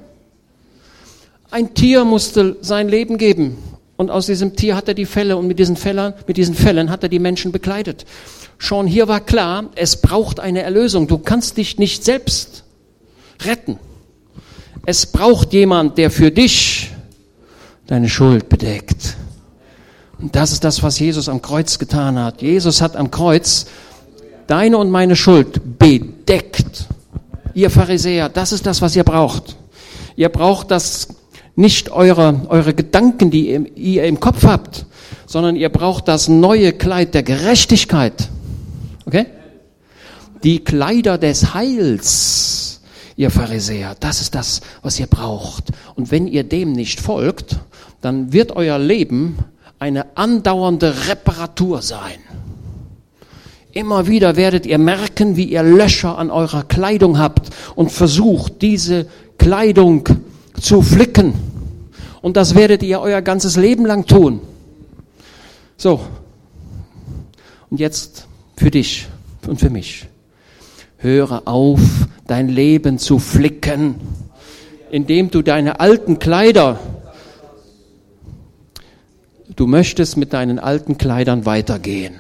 Ein 1.50 1.72
Tier 1.74 2.04
musste 2.04 2.56
sein 2.60 2.88
Leben 2.88 3.16
geben. 3.16 3.56
Und 3.96 4.11
aus 4.11 4.26
diesem 4.26 4.57
Tier 4.57 4.76
hat 4.76 4.88
er 4.88 4.94
die 4.94 5.07
Fälle 5.07 5.37
und 5.37 5.46
mit 5.46 5.59
diesen 5.59 5.76
Fällen, 5.76 6.14
mit 6.26 6.37
diesen 6.37 6.54
Fällen 6.54 6.90
hat 6.90 7.02
er 7.02 7.09
die 7.09 7.20
Menschen 7.20 7.52
bekleidet. 7.52 8.04
Schon 8.59 8.87
hier 8.87 9.09
war 9.09 9.20
klar, 9.20 9.70
es 9.76 10.00
braucht 10.00 10.40
eine 10.40 10.62
Erlösung. 10.62 11.07
Du 11.07 11.18
kannst 11.18 11.57
dich 11.57 11.78
nicht 11.78 12.04
selbst 12.04 12.64
retten. 13.44 13.78
Es 14.87 15.07
braucht 15.07 15.52
jemand, 15.52 15.96
der 15.98 16.11
für 16.11 16.30
dich 16.30 16.90
deine 17.87 18.09
Schuld 18.09 18.48
bedeckt. 18.48 19.16
Und 20.18 20.35
das 20.35 20.52
ist 20.52 20.64
das, 20.64 20.83
was 20.83 20.98
Jesus 20.98 21.28
am 21.28 21.42
Kreuz 21.42 21.78
getan 21.78 22.18
hat. 22.18 22.42
Jesus 22.42 22.80
hat 22.80 22.96
am 22.96 23.11
Kreuz 23.11 23.66
deine 24.46 24.78
und 24.78 24.90
meine 24.90 25.16
Schuld 25.16 25.78
bedeckt. 25.78 26.87
Ihr 27.54 27.70
Pharisäer, 27.70 28.28
das 28.28 28.52
ist 28.52 28.66
das, 28.66 28.83
was 28.83 28.96
ihr 28.96 29.04
braucht. 29.04 29.57
Ihr 30.16 30.28
braucht 30.28 30.70
das 30.70 31.09
nicht 31.56 31.90
eure, 31.90 32.42
eure 32.48 32.74
Gedanken, 32.74 33.30
die 33.30 33.50
ihr 33.74 34.04
im 34.04 34.20
Kopf 34.20 34.44
habt, 34.44 34.86
sondern 35.26 35.56
ihr 35.56 35.68
braucht 35.68 36.08
das 36.08 36.28
neue 36.28 36.72
Kleid 36.72 37.14
der 37.14 37.22
Gerechtigkeit. 37.22 38.28
Okay? 39.06 39.26
Die 40.42 40.62
Kleider 40.62 41.16
des 41.16 41.54
Heils, 41.54 42.82
ihr 43.16 43.30
Pharisäer, 43.30 43.96
das 44.00 44.20
ist 44.20 44.34
das, 44.34 44.60
was 44.82 44.98
ihr 44.98 45.06
braucht. 45.06 45.70
Und 45.94 46.10
wenn 46.10 46.26
ihr 46.26 46.44
dem 46.44 46.72
nicht 46.72 47.00
folgt, 47.00 47.58
dann 48.00 48.32
wird 48.32 48.52
euer 48.52 48.78
Leben 48.78 49.38
eine 49.78 50.16
andauernde 50.16 51.08
Reparatur 51.08 51.82
sein. 51.82 52.18
Immer 53.72 54.06
wieder 54.06 54.36
werdet 54.36 54.66
ihr 54.66 54.78
merken, 54.78 55.36
wie 55.36 55.44
ihr 55.44 55.62
Löcher 55.62 56.16
an 56.16 56.30
eurer 56.30 56.62
Kleidung 56.62 57.18
habt 57.18 57.50
und 57.74 57.90
versucht, 57.90 58.62
diese 58.62 59.06
Kleidung 59.36 60.08
zu 60.60 60.82
flicken. 60.82 61.34
Und 62.22 62.36
das 62.36 62.54
werdet 62.54 62.82
ihr 62.82 63.00
euer 63.00 63.22
ganzes 63.22 63.56
Leben 63.56 63.84
lang 63.86 64.06
tun. 64.06 64.40
So. 65.76 66.00
Und 67.70 67.80
jetzt 67.80 68.26
für 68.56 68.70
dich 68.70 69.08
und 69.46 69.60
für 69.60 69.70
mich. 69.70 70.06
Höre 70.98 71.42
auf, 71.46 71.80
dein 72.26 72.48
Leben 72.48 72.98
zu 72.98 73.18
flicken, 73.18 73.96
indem 74.90 75.30
du 75.30 75.42
deine 75.42 75.80
alten 75.80 76.18
Kleider, 76.18 76.78
du 79.54 79.66
möchtest 79.66 80.16
mit 80.16 80.32
deinen 80.32 80.58
alten 80.58 80.96
Kleidern 80.96 81.44
weitergehen. 81.44 82.14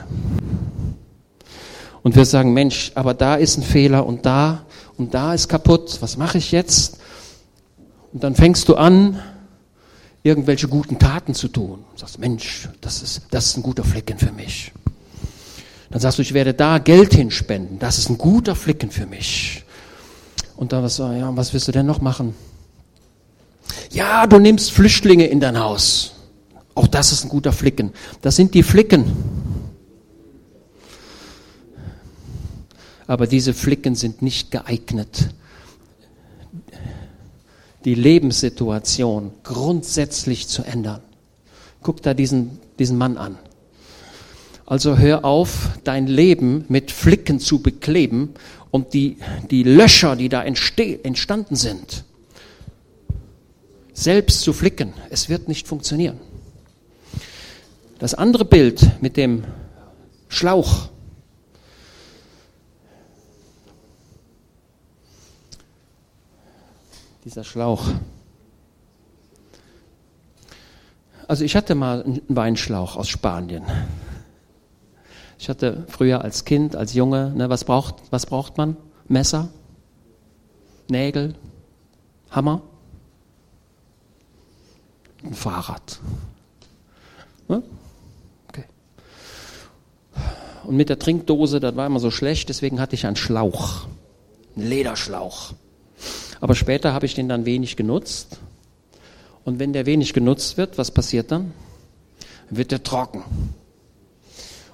Und 2.02 2.16
wir 2.16 2.26
sagen, 2.26 2.52
Mensch, 2.52 2.92
aber 2.94 3.14
da 3.14 3.36
ist 3.36 3.56
ein 3.56 3.62
Fehler 3.62 4.04
und 4.04 4.26
da 4.26 4.66
und 4.98 5.14
da 5.14 5.32
ist 5.32 5.48
kaputt. 5.48 5.96
Was 6.00 6.18
mache 6.18 6.36
ich 6.36 6.52
jetzt? 6.52 6.98
Und 8.14 8.22
dann 8.22 8.36
fängst 8.36 8.68
du 8.68 8.76
an, 8.76 9.20
irgendwelche 10.22 10.68
guten 10.68 11.00
Taten 11.00 11.34
zu 11.34 11.48
tun. 11.48 11.84
Du 11.92 11.98
sagst, 11.98 12.20
Mensch, 12.20 12.68
das 12.80 13.02
ist, 13.02 13.22
das 13.32 13.46
ist 13.46 13.56
ein 13.56 13.62
guter 13.64 13.82
Flicken 13.82 14.18
für 14.18 14.30
mich. 14.30 14.72
Dann 15.90 16.00
sagst 16.00 16.18
du, 16.18 16.22
ich 16.22 16.32
werde 16.32 16.54
da 16.54 16.78
Geld 16.78 17.12
hinspenden. 17.12 17.80
Das 17.80 17.98
ist 17.98 18.08
ein 18.08 18.16
guter 18.16 18.54
Flicken 18.54 18.92
für 18.92 19.06
mich. 19.06 19.64
Und 20.56 20.72
dann 20.72 20.84
was, 20.84 20.98
ja, 20.98 21.36
was 21.36 21.52
willst 21.52 21.66
du 21.66 21.72
denn 21.72 21.86
noch 21.86 22.00
machen? 22.00 22.34
Ja, 23.90 24.28
du 24.28 24.38
nimmst 24.38 24.70
Flüchtlinge 24.70 25.26
in 25.26 25.40
dein 25.40 25.58
Haus. 25.58 26.14
Auch 26.76 26.86
das 26.86 27.10
ist 27.10 27.24
ein 27.24 27.28
guter 27.28 27.52
Flicken. 27.52 27.92
Das 28.22 28.36
sind 28.36 28.54
die 28.54 28.62
Flicken. 28.62 29.04
Aber 33.08 33.26
diese 33.26 33.54
Flicken 33.54 33.96
sind 33.96 34.22
nicht 34.22 34.52
geeignet, 34.52 35.30
die 37.84 37.94
Lebenssituation 37.94 39.32
grundsätzlich 39.42 40.48
zu 40.48 40.62
ändern. 40.62 41.00
Guck 41.82 42.02
da 42.02 42.14
diesen, 42.14 42.58
diesen 42.78 42.96
Mann 42.96 43.16
an. 43.18 43.38
Also 44.66 44.96
hör 44.96 45.24
auf, 45.24 45.70
dein 45.84 46.06
Leben 46.06 46.64
mit 46.68 46.90
Flicken 46.90 47.38
zu 47.38 47.60
bekleben 47.60 48.30
und 48.70 48.94
die, 48.94 49.18
die 49.50 49.62
Löcher, 49.62 50.16
die 50.16 50.30
da 50.30 50.42
entstanden 50.42 51.56
sind, 51.56 52.04
selbst 53.92 54.40
zu 54.40 54.54
flicken. 54.54 54.94
Es 55.10 55.28
wird 55.28 55.48
nicht 55.48 55.68
funktionieren. 55.68 56.18
Das 57.98 58.14
andere 58.14 58.44
Bild 58.44 59.02
mit 59.02 59.16
dem 59.16 59.44
Schlauch. 60.28 60.88
Dieser 67.24 67.44
Schlauch. 67.44 67.86
Also 71.26 71.44
ich 71.44 71.56
hatte 71.56 71.74
mal 71.74 72.02
einen 72.02 72.22
Weinschlauch 72.28 72.96
aus 72.96 73.08
Spanien. 73.08 73.64
Ich 75.38 75.48
hatte 75.48 75.86
früher 75.88 76.20
als 76.20 76.44
Kind, 76.44 76.76
als 76.76 76.92
Junge, 76.92 77.32
ne, 77.34 77.48
was, 77.48 77.64
braucht, 77.64 77.96
was 78.10 78.26
braucht 78.26 78.58
man? 78.58 78.76
Messer, 79.08 79.48
Nägel, 80.88 81.34
Hammer, 82.30 82.62
ein 85.22 85.34
Fahrrad. 85.34 86.00
Ne? 87.48 87.62
Okay. 88.48 88.64
Und 90.64 90.76
mit 90.76 90.90
der 90.90 90.98
Trinkdose, 90.98 91.58
das 91.60 91.74
war 91.74 91.86
immer 91.86 92.00
so 92.00 92.10
schlecht, 92.10 92.50
deswegen 92.50 92.80
hatte 92.80 92.94
ich 92.94 93.06
einen 93.06 93.16
Schlauch, 93.16 93.86
einen 94.56 94.68
Lederschlauch. 94.68 95.54
Aber 96.40 96.54
später 96.54 96.92
habe 96.92 97.06
ich 97.06 97.14
den 97.14 97.28
dann 97.28 97.46
wenig 97.46 97.76
genutzt. 97.76 98.40
Und 99.44 99.58
wenn 99.58 99.72
der 99.72 99.86
wenig 99.86 100.12
genutzt 100.12 100.56
wird, 100.56 100.78
was 100.78 100.90
passiert 100.90 101.30
dann? 101.30 101.52
Wird 102.50 102.70
der 102.70 102.82
trocken. 102.82 103.24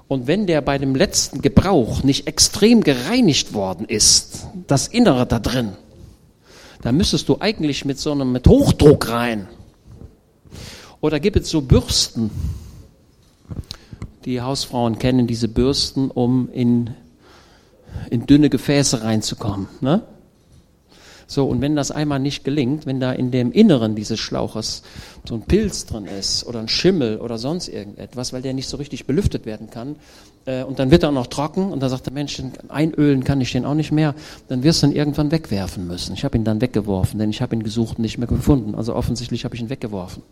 Und 0.09 0.27
wenn 0.27 0.47
der 0.47 0.61
bei 0.61 0.77
dem 0.79 0.95
letzten 0.97 1.41
Gebrauch 1.41 2.03
nicht 2.03 2.27
extrem 2.27 2.83
gereinigt 2.83 3.53
worden 3.53 3.87
ist, 3.87 4.47
das 4.67 4.89
Innere 4.89 5.27
da 5.27 5.39
drin, 5.39 5.77
dann 6.83 6.97
müsstest 6.97 7.29
du 7.29 7.37
eigentlich 7.41 7.85
mit 7.85 7.99
so 7.99 8.11
einem 8.11 8.33
mit 8.33 8.49
Hochdruck 8.49 9.09
rein. 9.09 9.49
Oder 11.01 11.21
gibt 11.21 11.37
es 11.37 11.51
so 11.51 11.61
Bürsten. 11.61 12.31
Die 14.25 14.41
Hausfrauen 14.41 14.99
kennen 14.99 15.27
diese 15.27 15.49
Bürsten, 15.49 16.11
um 16.11 16.51
in, 16.53 16.91
in 18.11 18.27
dünne 18.27 18.51
Gefäße 18.51 19.03
reinzukommen. 19.03 19.69
Ne? 19.81 20.03
So, 21.31 21.47
und 21.47 21.61
wenn 21.61 21.77
das 21.77 21.93
einmal 21.93 22.19
nicht 22.19 22.43
gelingt, 22.43 22.87
wenn 22.87 22.99
da 22.99 23.13
in 23.13 23.31
dem 23.31 23.53
Inneren 23.53 23.95
dieses 23.95 24.19
Schlauches 24.19 24.83
so 25.25 25.37
ein 25.37 25.43
Pilz 25.43 25.87
drin 25.87 26.07
ist 26.07 26.45
oder 26.45 26.59
ein 26.59 26.67
Schimmel 26.67 27.19
oder 27.19 27.39
sonst 27.39 27.69
irgendetwas, 27.69 28.33
weil 28.33 28.43
der 28.43 28.53
nicht 28.53 28.69
so 28.69 28.79
richtig 28.79 29.07
belüftet 29.07 29.47
werden 29.47 29.71
kann, 29.71 29.95
äh, 30.45 30.65
und 30.65 30.81
dann 30.81 30.91
wird 30.91 31.05
er 31.05 31.11
auch 31.11 31.15
noch 31.15 31.29
trocken 31.29 31.71
und 31.71 31.81
dann 31.85 31.89
sagt 31.89 32.07
der 32.07 32.13
Mensch, 32.13 32.43
einölen 32.67 33.23
kann 33.23 33.41
ich 33.41 33.53
den 33.53 33.65
auch 33.65 33.75
nicht 33.75 33.93
mehr, 33.93 34.17
dann 34.49 34.65
wirst 34.65 34.83
du 34.83 34.89
ihn 34.89 34.93
irgendwann 34.93 35.31
wegwerfen 35.31 35.87
müssen. 35.87 36.15
Ich 36.15 36.25
habe 36.25 36.37
ihn 36.37 36.43
dann 36.43 36.61
weggeworfen, 36.61 37.21
denn 37.21 37.31
ich 37.31 37.41
habe 37.41 37.55
ihn 37.55 37.63
gesucht 37.63 37.99
und 37.99 38.03
nicht 38.03 38.19
mehr 38.19 38.27
gefunden. 38.27 38.75
Also 38.75 38.97
offensichtlich 38.97 39.45
habe 39.45 39.55
ich 39.55 39.61
ihn 39.61 39.71
weggeworfen. 39.71 40.25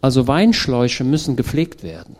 Also 0.00 0.28
Weinschläuche 0.28 1.02
müssen 1.02 1.34
gepflegt 1.34 1.82
werden. 1.82 2.14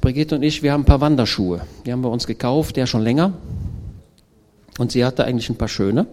Brigitte 0.00 0.36
und 0.36 0.44
ich, 0.44 0.62
wir 0.62 0.72
haben 0.72 0.82
ein 0.82 0.86
paar 0.86 1.00
Wanderschuhe. 1.00 1.62
Die 1.84 1.90
haben 1.90 2.04
wir 2.04 2.10
uns 2.10 2.28
gekauft, 2.28 2.76
der 2.76 2.86
schon 2.86 3.02
länger. 3.02 3.32
Und 4.78 4.92
sie 4.92 5.04
hatte 5.04 5.24
eigentlich 5.24 5.48
ein 5.48 5.56
paar 5.56 5.68
schöne. 5.68 6.06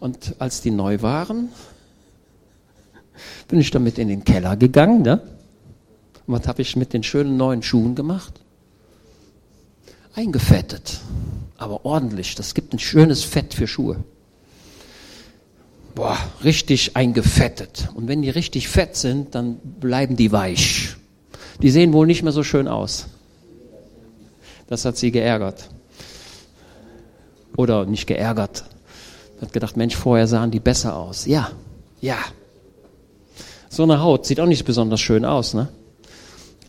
Und 0.00 0.34
als 0.38 0.60
die 0.60 0.70
neu 0.70 1.00
waren, 1.02 1.48
bin 3.48 3.60
ich 3.60 3.70
damit 3.70 3.98
in 3.98 4.08
den 4.08 4.24
Keller 4.24 4.56
gegangen. 4.56 5.02
Ne? 5.02 5.20
Und 6.26 6.40
was 6.40 6.48
habe 6.48 6.62
ich 6.62 6.76
mit 6.76 6.92
den 6.92 7.02
schönen 7.02 7.36
neuen 7.36 7.62
Schuhen 7.62 7.94
gemacht? 7.94 8.40
Eingefettet. 10.14 11.00
Aber 11.56 11.84
ordentlich. 11.84 12.34
Das 12.34 12.54
gibt 12.54 12.74
ein 12.74 12.78
schönes 12.78 13.24
Fett 13.24 13.54
für 13.54 13.66
Schuhe. 13.66 14.02
Boah, 15.94 16.18
richtig 16.42 16.96
eingefettet. 16.96 17.90
Und 17.94 18.08
wenn 18.08 18.22
die 18.22 18.30
richtig 18.30 18.68
fett 18.68 18.96
sind, 18.96 19.34
dann 19.34 19.56
bleiben 19.56 20.16
die 20.16 20.32
weich. 20.32 20.96
Die 21.60 21.70
sehen 21.70 21.92
wohl 21.92 22.06
nicht 22.06 22.22
mehr 22.22 22.32
so 22.32 22.42
schön 22.42 22.66
aus. 22.66 23.06
Das 24.68 24.84
hat 24.84 24.96
sie 24.96 25.10
geärgert 25.10 25.68
oder 27.56 27.86
nicht 27.86 28.06
geärgert. 28.06 28.64
Hat 29.40 29.52
gedacht, 29.52 29.76
Mensch, 29.76 29.96
vorher 29.96 30.26
sahen 30.26 30.50
die 30.50 30.60
besser 30.60 30.96
aus. 30.96 31.26
Ja, 31.26 31.50
ja. 32.00 32.18
So 33.68 33.82
eine 33.82 34.00
Haut 34.00 34.26
sieht 34.26 34.38
auch 34.38 34.46
nicht 34.46 34.64
besonders 34.64 35.00
schön 35.00 35.24
aus, 35.24 35.54
ne? 35.54 35.68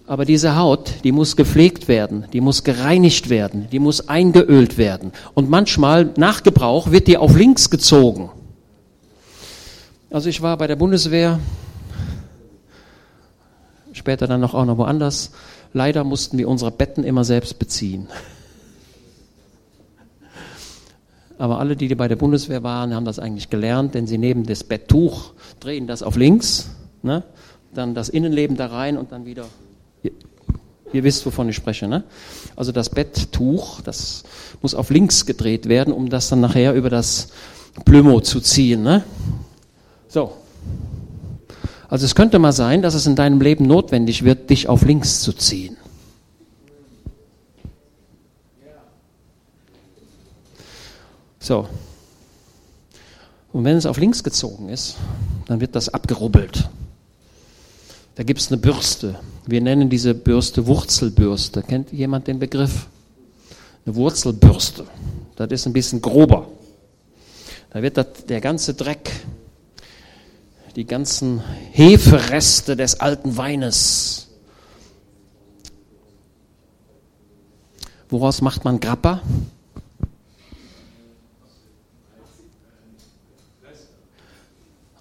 Aber 0.06 0.26
diese 0.26 0.58
Haut, 0.58 0.96
die 1.06 1.14
muss 1.14 1.38
gepflegt 1.38 1.88
werden, 1.88 2.26
die 2.34 2.42
muss 2.42 2.64
gereinigt 2.64 3.30
werden, 3.30 3.68
die 3.72 3.80
muss 3.80 4.10
eingeölt 4.10 4.78
werden. 4.78 5.14
Und 5.34 5.50
manchmal, 5.50 6.12
nach 6.18 6.44
Gebrauch, 6.44 6.92
wird 6.92 7.08
die 7.08 7.18
auf 7.18 7.36
links 7.38 7.70
gezogen. 7.70 8.30
Also 10.10 10.30
ich 10.30 10.42
war 10.42 10.58
bei 10.58 10.68
der 10.68 10.76
Bundeswehr, 10.76 11.40
später 13.94 14.28
dann 14.28 14.42
noch 14.42 14.54
auch 14.54 14.66
noch 14.66 14.78
woanders. 14.78 15.32
Leider 15.72 16.04
mussten 16.04 16.38
wir 16.38 16.50
unsere 16.50 16.72
Betten 16.72 17.04
immer 17.04 17.24
selbst 17.24 17.58
beziehen. 17.58 18.08
Aber 21.44 21.60
alle, 21.60 21.76
die 21.76 21.94
bei 21.94 22.08
der 22.08 22.16
Bundeswehr 22.16 22.64
waren, 22.64 22.96
haben 22.96 23.04
das 23.04 23.20
eigentlich 23.20 23.50
gelernt, 23.50 23.96
denn 23.96 24.08
sie 24.08 24.18
nehmen 24.18 24.46
das 24.46 24.64
Betttuch, 24.64 25.34
drehen 25.60 25.88
das 25.88 26.02
auf 26.02 26.16
links, 26.16 26.70
ne? 27.02 27.24
dann 27.74 27.94
das 27.94 28.08
Innenleben 28.08 28.56
da 28.56 28.68
rein 28.68 28.98
und 28.98 29.12
dann 29.12 29.26
wieder. 29.26 29.44
Ihr, 30.04 30.12
ihr 30.94 31.04
wisst, 31.04 31.26
wovon 31.26 31.50
ich 31.50 31.58
spreche. 31.58 31.90
Ne? 31.90 32.06
Also 32.56 32.72
das 32.72 32.90
Betttuch, 32.90 33.82
das 33.82 34.24
muss 34.62 34.74
auf 34.74 34.90
links 34.90 35.26
gedreht 35.26 35.68
werden, 35.68 35.94
um 35.94 36.08
das 36.08 36.30
dann 36.30 36.40
nachher 36.40 36.74
über 36.76 36.90
das 36.90 37.28
Plümo 37.84 38.22
zu 38.22 38.40
ziehen. 38.40 38.82
Ne? 38.82 39.04
So. 40.08 40.32
Also 41.90 42.06
es 42.06 42.16
könnte 42.16 42.40
mal 42.40 42.54
sein, 42.54 42.82
dass 42.82 42.94
es 42.94 43.06
in 43.06 43.18
deinem 43.18 43.42
Leben 43.42 43.68
notwendig 43.68 44.24
wird, 44.24 44.50
dich 44.50 44.70
auf 44.70 44.86
links 44.86 45.20
zu 45.20 45.34
ziehen. 45.34 45.76
So. 51.44 51.68
Und 53.52 53.66
wenn 53.66 53.76
es 53.76 53.86
auf 53.86 53.98
links 53.98 54.24
gezogen 54.24 54.70
ist, 54.70 54.96
dann 55.46 55.60
wird 55.60 55.76
das 55.76 55.90
abgerubbelt. 55.90 56.70
Da 58.16 58.24
gibt 58.24 58.40
es 58.40 58.48
eine 58.48 58.62
Bürste. 58.62 59.20
Wir 59.46 59.60
nennen 59.60 59.90
diese 59.90 60.14
Bürste 60.14 60.66
Wurzelbürste. 60.68 61.62
Kennt 61.62 61.92
jemand 61.92 62.28
den 62.28 62.40
Begriff? 62.40 62.88
Eine 63.86 63.96
Wurzelbürste. 63.96 64.86
Das 65.36 65.52
ist 65.52 65.66
ein 65.66 65.74
bisschen 65.74 66.02
grober. 66.02 66.48
Da 67.72 67.82
wird 67.82 67.98
das, 67.98 68.08
der 68.30 68.40
ganze 68.40 68.74
Dreck, 68.74 69.12
die 70.78 70.86
ganzen 70.86 71.42
Hefereste 71.72 72.78
des 72.78 73.02
alten 73.02 73.36
Weines. 73.36 74.30
Woraus 78.10 78.42
macht 78.42 78.64
man 78.64 78.80
Grappa? 78.80 79.22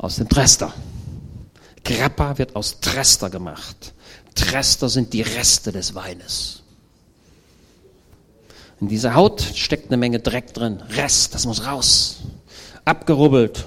Aus 0.02 0.16
dem 0.16 0.28
Trester. 0.28 0.74
Grappa 1.84 2.36
wird 2.36 2.54
aus 2.54 2.80
Trester 2.80 3.30
gemacht. 3.30 3.94
Trester 4.34 4.90
sind 4.90 5.12
die 5.14 5.22
Reste 5.22 5.72
des 5.72 5.94
Weines. 5.94 6.62
In 8.80 8.88
dieser 8.88 9.14
Haut 9.14 9.40
steckt 9.40 9.86
eine 9.86 9.96
Menge 9.96 10.18
Dreck 10.18 10.52
drin. 10.52 10.82
Rest, 10.90 11.34
das 11.34 11.46
muss 11.46 11.66
raus. 11.66 12.22
Abgerubbelt, 12.84 13.64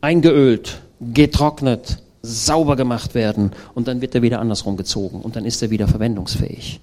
eingeölt, 0.00 0.80
getrocknet, 1.00 1.98
sauber 2.22 2.76
gemacht 2.76 3.14
werden 3.14 3.52
und 3.74 3.88
dann 3.88 4.00
wird 4.00 4.14
er 4.14 4.22
wieder 4.22 4.40
andersrum 4.40 4.76
gezogen 4.76 5.20
und 5.20 5.36
dann 5.36 5.44
ist 5.44 5.62
er 5.62 5.70
wieder 5.70 5.86
verwendungsfähig. 5.86 6.80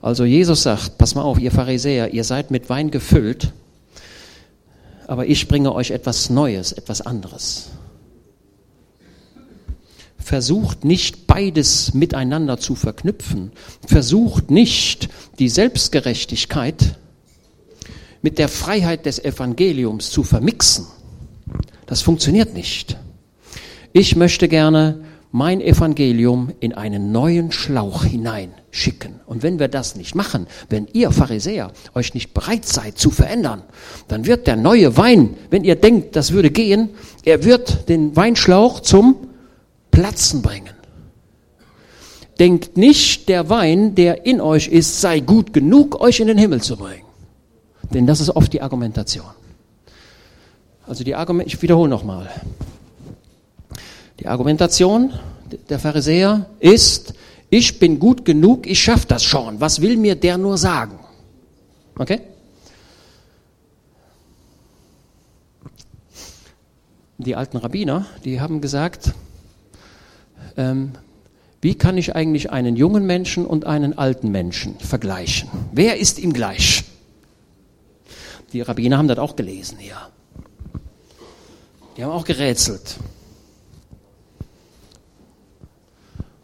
Also 0.00 0.24
Jesus 0.24 0.64
sagt, 0.64 0.98
pass 0.98 1.14
mal 1.14 1.22
auf, 1.22 1.38
ihr 1.38 1.52
Pharisäer, 1.52 2.12
ihr 2.12 2.24
seid 2.24 2.50
mit 2.50 2.68
Wein 2.68 2.90
gefüllt, 2.90 3.52
aber 5.12 5.26
ich 5.26 5.46
bringe 5.46 5.74
euch 5.74 5.90
etwas 5.90 6.30
Neues, 6.30 6.72
etwas 6.72 7.02
anderes. 7.02 7.68
Versucht 10.16 10.86
nicht 10.86 11.26
beides 11.26 11.92
miteinander 11.92 12.56
zu 12.56 12.74
verknüpfen. 12.74 13.52
Versucht 13.86 14.50
nicht 14.50 15.10
die 15.38 15.50
Selbstgerechtigkeit 15.50 16.98
mit 18.22 18.38
der 18.38 18.48
Freiheit 18.48 19.04
des 19.04 19.22
Evangeliums 19.22 20.10
zu 20.10 20.22
vermixen. 20.22 20.86
Das 21.84 22.00
funktioniert 22.00 22.54
nicht. 22.54 22.96
Ich 23.92 24.16
möchte 24.16 24.48
gerne 24.48 25.04
mein 25.30 25.60
Evangelium 25.60 26.54
in 26.60 26.72
einen 26.72 27.12
neuen 27.12 27.52
Schlauch 27.52 28.04
hineinschicken. 28.72 29.20
Und 29.26 29.42
wenn 29.42 29.58
wir 29.58 29.68
das 29.68 29.96
nicht 29.96 30.14
machen, 30.14 30.46
wenn 30.68 30.88
ihr 30.92 31.10
Pharisäer 31.10 31.72
euch 31.94 32.14
nicht 32.14 32.34
bereit 32.34 32.64
seid 32.64 32.98
zu 32.98 33.10
verändern, 33.10 33.62
dann 34.08 34.26
wird 34.26 34.46
der 34.46 34.56
neue 34.56 34.96
Wein, 34.96 35.36
wenn 35.50 35.64
ihr 35.64 35.76
denkt, 35.76 36.16
das 36.16 36.32
würde 36.32 36.50
gehen, 36.50 36.90
er 37.24 37.44
wird 37.44 37.88
den 37.88 38.16
Weinschlauch 38.16 38.80
zum 38.80 39.28
Platzen 39.90 40.42
bringen. 40.42 40.74
Denkt 42.38 42.76
nicht, 42.76 43.28
der 43.28 43.50
Wein, 43.50 43.94
der 43.94 44.26
in 44.26 44.40
euch 44.40 44.68
ist, 44.68 45.00
sei 45.00 45.20
gut 45.20 45.52
genug, 45.52 46.00
euch 46.00 46.18
in 46.20 46.28
den 46.28 46.38
Himmel 46.38 46.62
zu 46.62 46.76
bringen. 46.76 47.04
Denn 47.92 48.06
das 48.06 48.20
ist 48.20 48.30
oft 48.30 48.52
die 48.52 48.62
Argumentation. 48.62 49.26
Also 50.86 51.04
die 51.04 51.14
Argument, 51.14 51.46
ich 51.46 51.60
wiederhole 51.60 51.90
nochmal. 51.90 52.30
Die 54.18 54.26
Argumentation 54.26 55.12
der 55.68 55.78
Pharisäer 55.78 56.46
ist, 56.58 57.14
ich 57.52 57.78
bin 57.78 57.98
gut 57.98 58.24
genug, 58.24 58.66
ich 58.66 58.82
schaffe 58.82 59.06
das 59.06 59.22
schon. 59.22 59.60
Was 59.60 59.82
will 59.82 59.98
mir 59.98 60.14
der 60.14 60.38
nur 60.38 60.56
sagen? 60.56 60.98
Okay? 61.98 62.22
Die 67.18 67.36
alten 67.36 67.58
Rabbiner, 67.58 68.06
die 68.24 68.40
haben 68.40 68.62
gesagt, 68.62 69.12
ähm, 70.56 70.92
wie 71.60 71.74
kann 71.74 71.98
ich 71.98 72.16
eigentlich 72.16 72.50
einen 72.50 72.74
jungen 72.74 73.04
Menschen 73.04 73.44
und 73.44 73.66
einen 73.66 73.98
alten 73.98 74.30
Menschen 74.30 74.78
vergleichen? 74.78 75.50
Wer 75.72 75.98
ist 75.98 76.18
ihm 76.18 76.32
gleich? 76.32 76.84
Die 78.54 78.62
Rabbiner 78.62 78.96
haben 78.96 79.08
das 79.08 79.18
auch 79.18 79.36
gelesen 79.36 79.76
hier. 79.78 79.98
Die 81.98 82.02
haben 82.02 82.12
auch 82.12 82.24
gerätselt. 82.24 82.96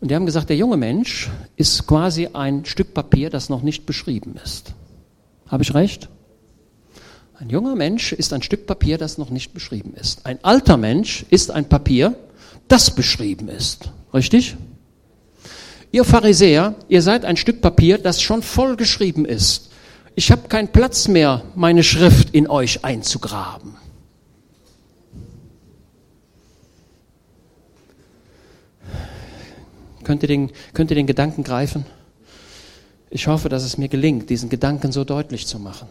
Und 0.00 0.10
die 0.10 0.14
haben 0.14 0.26
gesagt, 0.26 0.48
der 0.48 0.56
junge 0.56 0.76
Mensch 0.76 1.28
ist 1.56 1.86
quasi 1.86 2.28
ein 2.32 2.64
Stück 2.64 2.94
Papier, 2.94 3.30
das 3.30 3.48
noch 3.48 3.62
nicht 3.62 3.84
beschrieben 3.84 4.36
ist. 4.42 4.74
Habe 5.48 5.62
ich 5.62 5.74
recht? 5.74 6.08
Ein 7.40 7.50
junger 7.50 7.74
Mensch 7.74 8.12
ist 8.12 8.32
ein 8.32 8.42
Stück 8.42 8.66
Papier, 8.66 8.98
das 8.98 9.18
noch 9.18 9.30
nicht 9.30 9.54
beschrieben 9.54 9.94
ist. 9.94 10.26
Ein 10.26 10.42
alter 10.42 10.76
Mensch 10.76 11.24
ist 11.30 11.50
ein 11.50 11.68
Papier, 11.68 12.16
das 12.68 12.94
beschrieben 12.94 13.48
ist. 13.48 13.90
Richtig? 14.12 14.56
Ihr 15.90 16.04
Pharisäer, 16.04 16.74
ihr 16.88 17.00
seid 17.00 17.24
ein 17.24 17.36
Stück 17.36 17.60
Papier, 17.60 17.98
das 17.98 18.20
schon 18.20 18.42
voll 18.42 18.76
geschrieben 18.76 19.24
ist. 19.24 19.70
Ich 20.14 20.30
habe 20.30 20.48
keinen 20.48 20.68
Platz 20.68 21.08
mehr, 21.08 21.42
meine 21.54 21.82
Schrift 21.82 22.34
in 22.34 22.48
euch 22.48 22.84
einzugraben. 22.84 23.77
Könnt 30.08 30.22
ihr, 30.22 30.28
den, 30.28 30.50
könnt 30.72 30.90
ihr 30.90 30.94
den 30.94 31.06
Gedanken 31.06 31.44
greifen? 31.44 31.84
Ich 33.10 33.26
hoffe, 33.26 33.50
dass 33.50 33.62
es 33.62 33.76
mir 33.76 33.88
gelingt, 33.88 34.30
diesen 34.30 34.48
Gedanken 34.48 34.90
so 34.90 35.04
deutlich 35.04 35.46
zu 35.46 35.58
machen, 35.58 35.86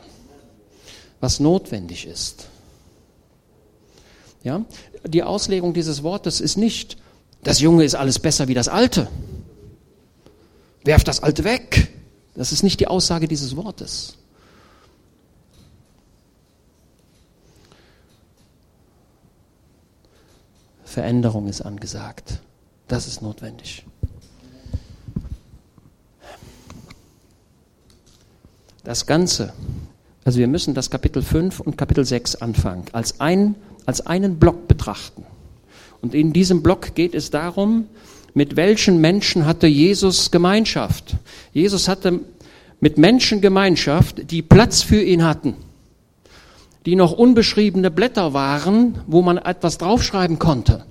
was 1.19 1.39
notwendig 1.39 2.07
ist. 2.07 2.47
Ja? 4.41 4.65
Die 5.05 5.21
Auslegung 5.21 5.75
dieses 5.75 6.01
Wortes 6.01 6.41
ist 6.41 6.57
nicht, 6.57 6.97
das 7.43 7.59
Junge 7.59 7.83
ist 7.83 7.93
alles 7.93 8.17
besser 8.17 8.47
wie 8.47 8.55
das 8.55 8.69
Alte. 8.69 9.07
Werft 10.83 11.07
das 11.07 11.21
Alte 11.21 11.43
weg. 11.43 11.87
Das 12.33 12.51
ist 12.51 12.63
nicht 12.63 12.79
die 12.79 12.87
Aussage 12.87 13.27
dieses 13.27 13.55
Wortes. 13.55 14.17
Veränderung 20.85 21.47
ist 21.47 21.61
angesagt. 21.61 22.39
Das 22.87 23.05
ist 23.05 23.21
notwendig. 23.21 23.85
Das 28.87 29.05
Ganze, 29.05 29.51
also 30.23 30.39
wir 30.39 30.47
müssen 30.47 30.73
das 30.73 30.89
Kapitel 30.89 31.21
5 31.21 31.59
und 31.59 31.77
Kapitel 31.77 32.05
6 32.05 32.37
anfangen, 32.37 32.85
als, 32.93 33.19
ein, 33.19 33.55
als 33.85 34.07
einen 34.07 34.39
Block 34.39 34.69
betrachten. 34.69 35.25
Und 36.01 36.15
in 36.15 36.31
diesem 36.31 36.63
Block 36.63 36.95
geht 36.95 37.13
es 37.13 37.29
darum, 37.29 37.87
mit 38.33 38.55
welchen 38.55 39.01
Menschen 39.01 39.45
hatte 39.45 39.67
Jesus 39.67 40.31
Gemeinschaft. 40.31 41.17
Jesus 41.51 41.89
hatte 41.89 42.21
mit 42.79 42.97
Menschen 42.97 43.41
Gemeinschaft, 43.41 44.31
die 44.31 44.41
Platz 44.41 44.83
für 44.83 45.01
ihn 45.01 45.25
hatten, 45.25 45.55
die 46.85 46.95
noch 46.95 47.11
unbeschriebene 47.11 47.91
Blätter 47.91 48.31
waren, 48.31 48.99
wo 49.05 49.21
man 49.21 49.37
etwas 49.37 49.77
draufschreiben 49.79 50.39
konnte. 50.39 50.85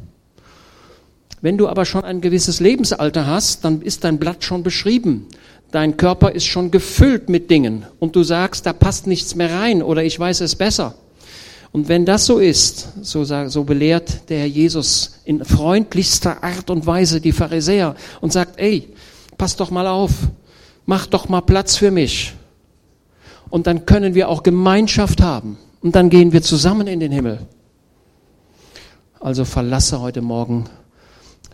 Wenn 1.41 1.57
du 1.57 1.67
aber 1.67 1.87
schon 1.87 2.05
ein 2.05 2.21
gewisses 2.21 2.61
Lebensalter 2.61 3.27
hast, 3.27 3.65
dann 3.65 3.81
ist 3.81 4.05
dein 4.05 4.19
Blatt 4.19 4.45
schon 4.45 4.63
beschrieben 4.63 5.29
dein 5.71 5.97
Körper 5.97 6.33
ist 6.33 6.47
schon 6.47 6.71
gefüllt 6.71 7.29
mit 7.29 7.51
Dingen 7.51 7.87
und 7.99 8.17
du 8.17 8.23
sagst, 8.23 8.67
da 8.67 8.73
passt 8.73 9.07
nichts 9.07 9.35
mehr 9.35 9.53
rein 9.53 9.83
oder 9.83 10.03
ich 10.05 10.19
weiß 10.19 10.41
es 10.41 10.57
besser. 10.57 10.95
Und 11.73 11.89
wenn 11.89 12.07
das 12.07 12.25
so 12.25 12.39
ist, 12.39 12.89
so, 13.03 13.25
so 13.25 13.65
belehrt 13.65 14.31
der 14.31 14.39
Herr 14.39 14.47
Jesus 14.47 15.21
in 15.25 15.45
freundlichster 15.45 16.43
Art 16.43 16.71
und 16.71 16.87
Weise 16.87 17.21
die 17.21 17.33
Pharisäer 17.33 17.95
und 18.21 18.33
sagt, 18.33 18.59
ey, 18.59 18.89
pass 19.37 19.57
doch 19.57 19.71
mal 19.71 19.87
auf, 19.87 20.13
mach 20.87 21.07
doch 21.07 21.29
mal 21.29 21.43
Platz 21.43 21.77
für 21.77 21.91
mich. 21.91 22.33
Und 23.51 23.67
dann 23.67 23.85
können 23.85 24.15
wir 24.15 24.29
auch 24.29 24.43
Gemeinschaft 24.43 25.21
haben. 25.21 25.59
Und 25.83 25.95
dann 25.95 26.09
gehen 26.09 26.33
wir 26.33 26.43
zusammen 26.43 26.87
in 26.87 27.01
den 27.01 27.13
Himmel. 27.13 27.41
Also 29.21 29.45
verlasse 29.45 30.01
heute 30.01 30.23
Morgen 30.23 30.65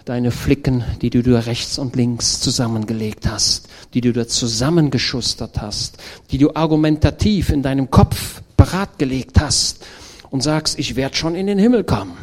deine 0.05 0.31
Flicken, 0.31 0.85
die 1.01 1.11
du 1.11 1.23
da 1.23 1.41
rechts 1.41 1.79
und 1.79 1.97
links 1.97 2.41
zusammengelegt 2.41 3.27
hast, 3.27 3.69
die 3.95 4.01
du 4.01 4.13
da 4.13 4.27
zusammengeschustert 4.27 5.61
hast, 5.61 5.99
die 6.31 6.39
du 6.39 6.55
argumentativ 6.55 7.51
in 7.51 7.63
deinem 7.63 7.91
Kopf 7.91 8.43
beratgelegt 8.57 9.41
hast 9.41 9.85
und 10.31 10.43
sagst, 10.43 10.79
ich 10.79 10.97
werde 10.97 11.17
schon 11.17 11.35
in 11.35 11.47
den 11.47 11.59
Himmel 11.59 11.85
kommen. 11.85 12.17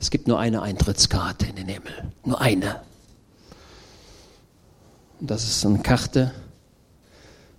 Es 0.00 0.10
gibt 0.10 0.26
nur 0.26 0.38
eine 0.38 0.62
Eintrittskarte 0.62 1.46
in 1.46 1.56
den 1.56 1.68
Himmel, 1.68 1.92
nur 2.24 2.40
eine. 2.40 2.80
Und 5.20 5.30
das 5.30 5.44
ist 5.44 5.64
eine 5.64 5.78
Karte, 5.78 6.32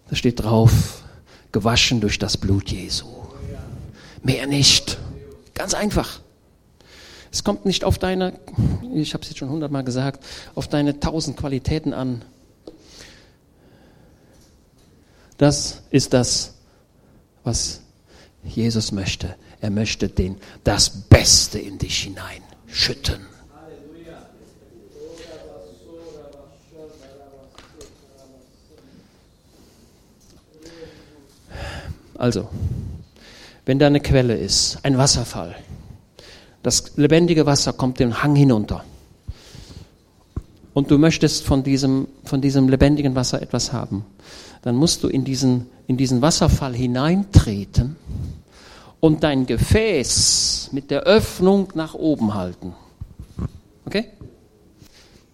da 0.10 0.16
steht 0.16 0.44
drauf, 0.44 1.04
gewaschen 1.52 2.02
durch 2.02 2.20
das 2.20 2.38
Blut 2.38 2.70
Jesu. 2.70 3.06
Mehr 4.22 4.48
nicht. 4.48 4.98
Ganz 5.54 5.74
einfach. 5.74 6.20
Es 7.34 7.44
kommt 7.44 7.66
nicht 7.66 7.84
auf 7.84 7.98
deine, 7.98 8.40
ich 8.94 9.16
habe 9.16 9.24
es 9.24 9.30
jetzt 9.30 9.40
schon 9.40 9.50
hundertmal 9.50 9.84
gesagt, 9.84 10.24
auf 10.54 10.68
deine 10.68 11.00
tausend 11.00 11.36
Qualitäten 11.36 11.92
an. 11.92 12.22
Das 15.40 15.82
ist 15.90 16.14
das, 16.14 16.54
was 17.44 17.82
Jesus 18.44 18.92
möchte. 18.92 19.36
Er 19.62 19.72
möchte 19.72 20.10
den, 20.10 20.38
das 20.64 20.92
Beste 20.92 21.58
in 21.58 21.80
dich 21.80 22.04
hineinschütten. 22.04 23.26
Also, 32.14 32.48
wenn 33.66 33.80
da 33.80 33.88
eine 33.88 34.02
Quelle 34.02 34.38
ist, 34.38 34.78
ein 34.84 35.00
Wasserfall, 35.00 35.56
das 36.64 36.94
lebendige 36.96 37.46
Wasser 37.46 37.74
kommt 37.74 38.00
den 38.00 38.24
Hang 38.24 38.36
hinunter. 38.36 38.84
Und 40.74 40.90
du 40.90 40.98
möchtest 40.98 41.44
von 41.44 41.62
diesem, 41.62 42.08
von 42.24 42.42
diesem 42.42 42.68
lebendigen 42.68 43.14
Wasser 43.16 43.42
etwas 43.42 43.74
haben. 43.74 44.06
Dann 44.64 44.76
musst 44.76 45.04
du 45.04 45.10
in 45.10 45.24
diesen, 45.24 45.68
in 45.88 45.98
diesen 45.98 46.22
Wasserfall 46.22 46.74
hineintreten 46.74 47.98
und 49.02 49.24
dein 49.24 49.46
Gefäß 49.46 50.70
mit 50.72 50.90
der 50.90 51.02
Öffnung 51.02 51.68
nach 51.76 51.94
oben 51.94 52.34
halten. 52.34 52.74
Okay? 53.86 54.08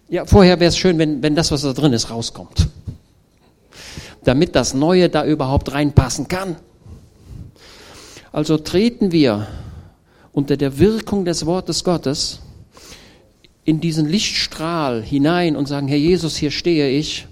Ja, 0.08 0.26
vorher 0.26 0.58
wäre 0.58 0.68
es 0.68 0.76
schön, 0.76 0.98
wenn, 0.98 1.22
wenn 1.22 1.36
das, 1.36 1.52
was 1.52 1.62
da 1.62 1.72
drin 1.72 1.92
ist, 1.92 2.10
rauskommt. 2.10 2.68
Damit 4.24 4.56
das 4.56 4.74
Neue 4.74 5.08
da 5.08 5.24
überhaupt 5.24 5.72
reinpassen 5.72 6.26
kann. 6.26 6.56
Also 8.32 8.58
treten 8.58 9.12
wir 9.12 9.46
unter 10.32 10.56
der 10.56 10.78
Wirkung 10.78 11.24
des 11.24 11.46
Wortes 11.46 11.84
Gottes 11.84 12.40
in 13.64 13.80
diesen 13.80 14.08
Lichtstrahl 14.08 15.02
hinein 15.02 15.56
und 15.56 15.66
sagen, 15.66 15.88
Herr 15.88 15.98
Jesus, 15.98 16.36
hier 16.36 16.50
stehe 16.50 16.88
ich. 16.88 17.26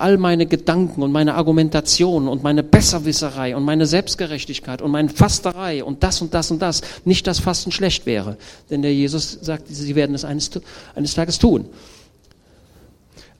all 0.00 0.16
meine 0.16 0.46
Gedanken 0.46 1.02
und 1.02 1.12
meine 1.12 1.34
Argumentation 1.34 2.26
und 2.26 2.42
meine 2.42 2.62
Besserwisserei 2.62 3.54
und 3.54 3.64
meine 3.64 3.86
Selbstgerechtigkeit 3.86 4.82
und 4.82 4.90
meine 4.90 5.10
Fasterei 5.10 5.84
und 5.84 6.02
das 6.02 6.22
und 6.22 6.32
das 6.32 6.50
und 6.50 6.62
das 6.62 6.80
nicht 7.04 7.26
das 7.26 7.38
Fasten 7.38 7.70
schlecht 7.70 8.06
wäre. 8.06 8.36
Denn 8.70 8.82
der 8.82 8.94
Jesus 8.94 9.38
sagt, 9.42 9.68
sie 9.68 9.94
werden 9.94 10.14
es 10.14 10.24
eines, 10.24 10.50
eines 10.94 11.14
Tages 11.14 11.38
tun. 11.38 11.66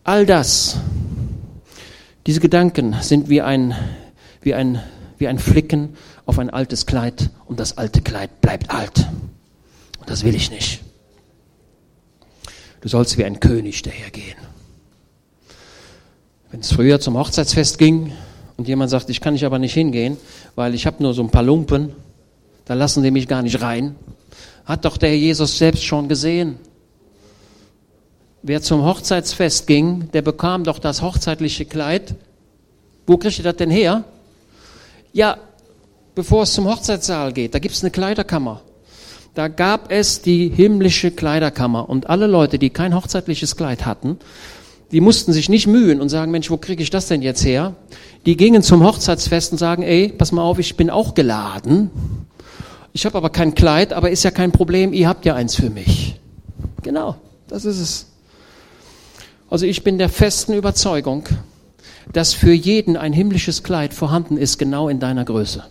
All 0.05 0.27
das, 0.27 0.77
diese 2.27 2.41
Gedanken 2.41 2.97
sind 3.01 3.29
wie 3.29 3.41
ein, 3.41 3.75
wie 4.43 4.55
ein, 4.55 4.83
wie 5.21 5.29
ein 5.29 5.39
Flicken 5.39 5.97
auf 6.27 6.39
ein 6.39 6.51
altes 6.51 6.87
Kleid 6.87 7.31
und 7.47 7.61
das 7.61 7.79
alte 7.79 8.01
Kleid 8.01 8.41
bleibt 8.41 8.71
alt. 8.71 9.07
Und 9.99 10.09
das 10.09 10.25
will 10.25 10.35
ich 10.35 10.51
nicht. 10.51 10.81
Du 12.81 12.89
sollst 12.89 13.19
wie 13.19 13.25
ein 13.25 13.39
König 13.39 13.83
dahergehen. 13.83 14.39
Wenn 16.51 16.61
es 16.61 16.73
früher 16.73 16.99
zum 17.01 17.19
Hochzeitsfest 17.19 17.79
ging 17.79 18.13
und 18.57 18.67
jemand 18.67 18.91
sagt, 18.91 19.11
ich 19.11 19.21
kann 19.21 19.35
nicht 19.35 19.45
aber 19.45 19.59
nicht 19.59 19.75
hingehen, 19.75 20.17
weil 20.57 20.75
ich 20.75 20.87
habe 20.87 21.03
nur 21.03 21.13
so 21.13 21.23
ein 21.23 21.31
paar 21.31 21.43
Lumpen, 21.43 21.93
da 22.65 22.75
lassen 22.75 23.03
die 23.03 23.11
mich 23.11 23.29
gar 23.29 23.43
nicht 23.43 23.61
rein, 23.61 23.95
hat 24.65 24.87
doch 24.87 24.97
der 24.97 25.17
Jesus 25.17 25.59
selbst 25.59 25.85
schon 25.85 26.09
gesehen. 26.09 26.57
Wer 28.43 28.63
zum 28.63 28.85
Hochzeitsfest 28.85 29.67
ging, 29.67 30.11
der 30.13 30.23
bekam 30.23 30.65
doch 30.65 30.79
das 30.79 31.03
hochzeitliche 31.03 31.67
Kleid. 31.67 32.15
Wo 33.07 33.19
kriegt 33.19 33.37
ihr 33.37 33.45
das 33.45 33.57
denn 33.57 33.71
her? 33.71 34.05
Ja, 35.13 35.39
bevor 36.15 36.45
es 36.45 36.53
zum 36.53 36.67
Hochzeitssaal 36.67 37.33
geht, 37.33 37.55
da 37.55 37.59
gibt 37.59 37.75
es 37.75 37.83
eine 37.83 37.91
Kleiderkammer. 37.91 38.63
Da 39.35 39.49
gab 39.49 39.91
es 39.93 40.23
die 40.23 40.49
himmlische 40.49 41.11
Kleiderkammer 41.11 41.89
und 41.89 42.11
alle 42.11 42.27
Leute, 42.27 42.59
die 42.59 42.71
kein 42.71 42.95
hochzeitliches 42.95 43.57
Kleid 43.57 43.87
hatten, 43.87 44.19
die 44.91 45.01
mussten 45.01 45.33
sich 45.33 45.49
nicht 45.49 45.69
mühen 45.69 46.01
und 46.01 46.09
sagen, 46.09 46.33
Mensch, 46.33 46.51
wo 46.51 46.57
kriege 46.57 46.83
ich 46.83 46.91
das 46.91 47.07
denn 47.07 47.23
jetzt 47.23 47.45
her? 47.45 47.75
Die 48.27 48.37
gingen 48.37 48.63
zum 48.63 48.85
Hochzeitsfest 48.85 49.53
und 49.53 49.59
sagen, 49.59 49.83
ey, 49.83 50.09
pass 50.09 50.33
mal 50.33 50.43
auf, 50.43 50.59
ich 50.59 50.77
bin 50.77 50.91
auch 50.91 51.15
geladen. 51.15 51.91
Ich 52.93 53.07
habe 53.07 53.17
aber 53.17 53.31
kein 53.31 53.55
Kleid, 53.55 53.93
aber 53.93 54.11
ist 54.11 54.25
ja 54.25 54.33
kein 54.33 54.51
Problem, 54.51 54.93
ihr 54.93 55.09
habt 55.09 55.25
ja 55.25 55.37
eins 55.37 55.55
für 55.55 55.71
mich. 55.71 56.19
Genau, 56.83 57.17
das 57.47 57.65
ist 57.65 57.79
es. 57.79 58.07
Also 59.49 59.65
ich 59.67 59.85
bin 59.85 59.99
der 59.99 60.09
festen 60.09 60.55
Überzeugung, 60.55 61.25
dass 62.13 62.33
für 62.33 62.53
jeden 62.53 62.97
ein 62.97 63.13
himmlisches 63.13 63.63
Kleid 63.63 63.95
vorhanden 63.95 64.37
ist, 64.37 64.59
genau 64.59 64.89
in 64.89 65.01
deiner 65.01 65.25
Größe. 65.25 65.65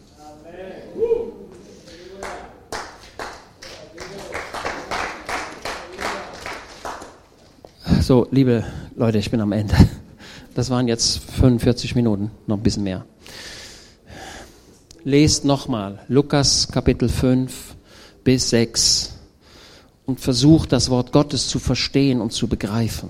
So, 8.02 8.28
liebe 8.32 8.64
Leute, 8.96 9.20
ich 9.20 9.30
bin 9.30 9.42
am 9.42 9.52
Ende. 9.52 9.76
Das 10.56 10.70
waren 10.70 10.88
jetzt 10.88 11.20
45 11.20 11.96
Minuten, 11.96 12.32
noch 12.48 12.58
ein 12.58 12.64
bisschen 12.64 12.84
mehr. 12.84 13.06
Lest 15.04 15.46
nochmal 15.46 16.00
Lukas 16.08 16.68
Kapitel 16.68 17.08
5 17.08 17.76
bis 18.24 18.50
6 18.50 19.14
und 20.06 20.20
versucht 20.20 20.72
das 20.72 20.90
Wort 20.90 21.12
Gottes 21.12 21.48
zu 21.48 21.60
verstehen 21.60 22.20
und 22.20 22.34
zu 22.34 22.48
begreifen. 22.48 23.10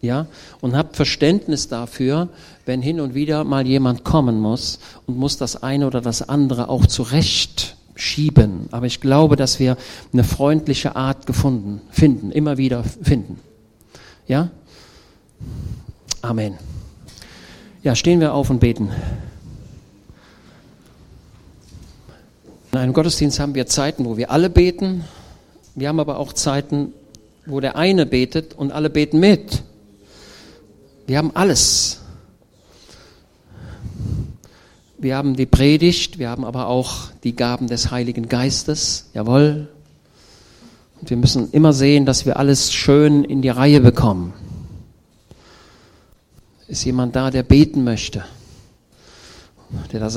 Ja, 0.00 0.26
und 0.60 0.76
habt 0.76 0.94
Verständnis 0.94 1.66
dafür, 1.66 2.28
wenn 2.66 2.82
hin 2.82 3.00
und 3.00 3.14
wieder 3.14 3.42
mal 3.42 3.66
jemand 3.66 4.04
kommen 4.04 4.40
muss 4.40 4.78
und 5.06 5.16
muss 5.16 5.38
das 5.38 5.62
eine 5.62 5.88
oder 5.88 6.00
das 6.00 6.28
andere 6.28 6.68
auch 6.68 6.86
zurecht 6.86 7.76
schieben. 7.96 8.68
Aber 8.70 8.86
ich 8.86 9.00
glaube, 9.00 9.34
dass 9.34 9.58
wir 9.58 9.76
eine 10.12 10.22
freundliche 10.22 10.94
Art 10.94 11.26
gefunden, 11.26 11.80
finden, 11.90 12.30
immer 12.30 12.58
wieder 12.58 12.84
finden. 12.84 13.40
Ja? 14.28 14.50
Amen. 16.22 16.54
Ja, 17.82 17.94
stehen 17.94 18.20
wir 18.20 18.34
auf 18.34 18.50
und 18.50 18.60
beten. 18.60 18.90
In 22.70 22.78
einem 22.78 22.92
Gottesdienst 22.92 23.40
haben 23.40 23.54
wir 23.54 23.66
Zeiten, 23.66 24.04
wo 24.04 24.16
wir 24.16 24.30
alle 24.30 24.50
beten. 24.50 25.04
Wir 25.74 25.88
haben 25.88 26.00
aber 26.00 26.18
auch 26.18 26.32
Zeiten, 26.32 26.92
wo 27.46 27.60
der 27.60 27.76
eine 27.76 28.04
betet 28.04 28.54
und 28.54 28.72
alle 28.72 28.90
beten 28.90 29.18
mit. 29.18 29.62
Wir 31.08 31.16
haben 31.16 31.34
alles. 31.34 32.00
Wir 34.98 35.16
haben 35.16 35.36
die 35.36 35.46
Predigt, 35.46 36.18
wir 36.18 36.28
haben 36.28 36.44
aber 36.44 36.66
auch 36.66 37.10
die 37.24 37.34
Gaben 37.34 37.66
des 37.66 37.90
Heiligen 37.90 38.28
Geistes. 38.28 39.08
Jawohl. 39.14 39.70
Und 41.00 41.08
wir 41.08 41.16
müssen 41.16 41.50
immer 41.52 41.72
sehen, 41.72 42.04
dass 42.04 42.26
wir 42.26 42.36
alles 42.36 42.74
schön 42.74 43.24
in 43.24 43.40
die 43.40 43.48
Reihe 43.48 43.80
bekommen. 43.80 44.34
Ist 46.66 46.84
jemand 46.84 47.16
da, 47.16 47.30
der 47.30 47.42
beten 47.42 47.84
möchte? 47.84 48.26
Der 49.90 50.00
da 50.00 50.10
sagt, 50.10 50.16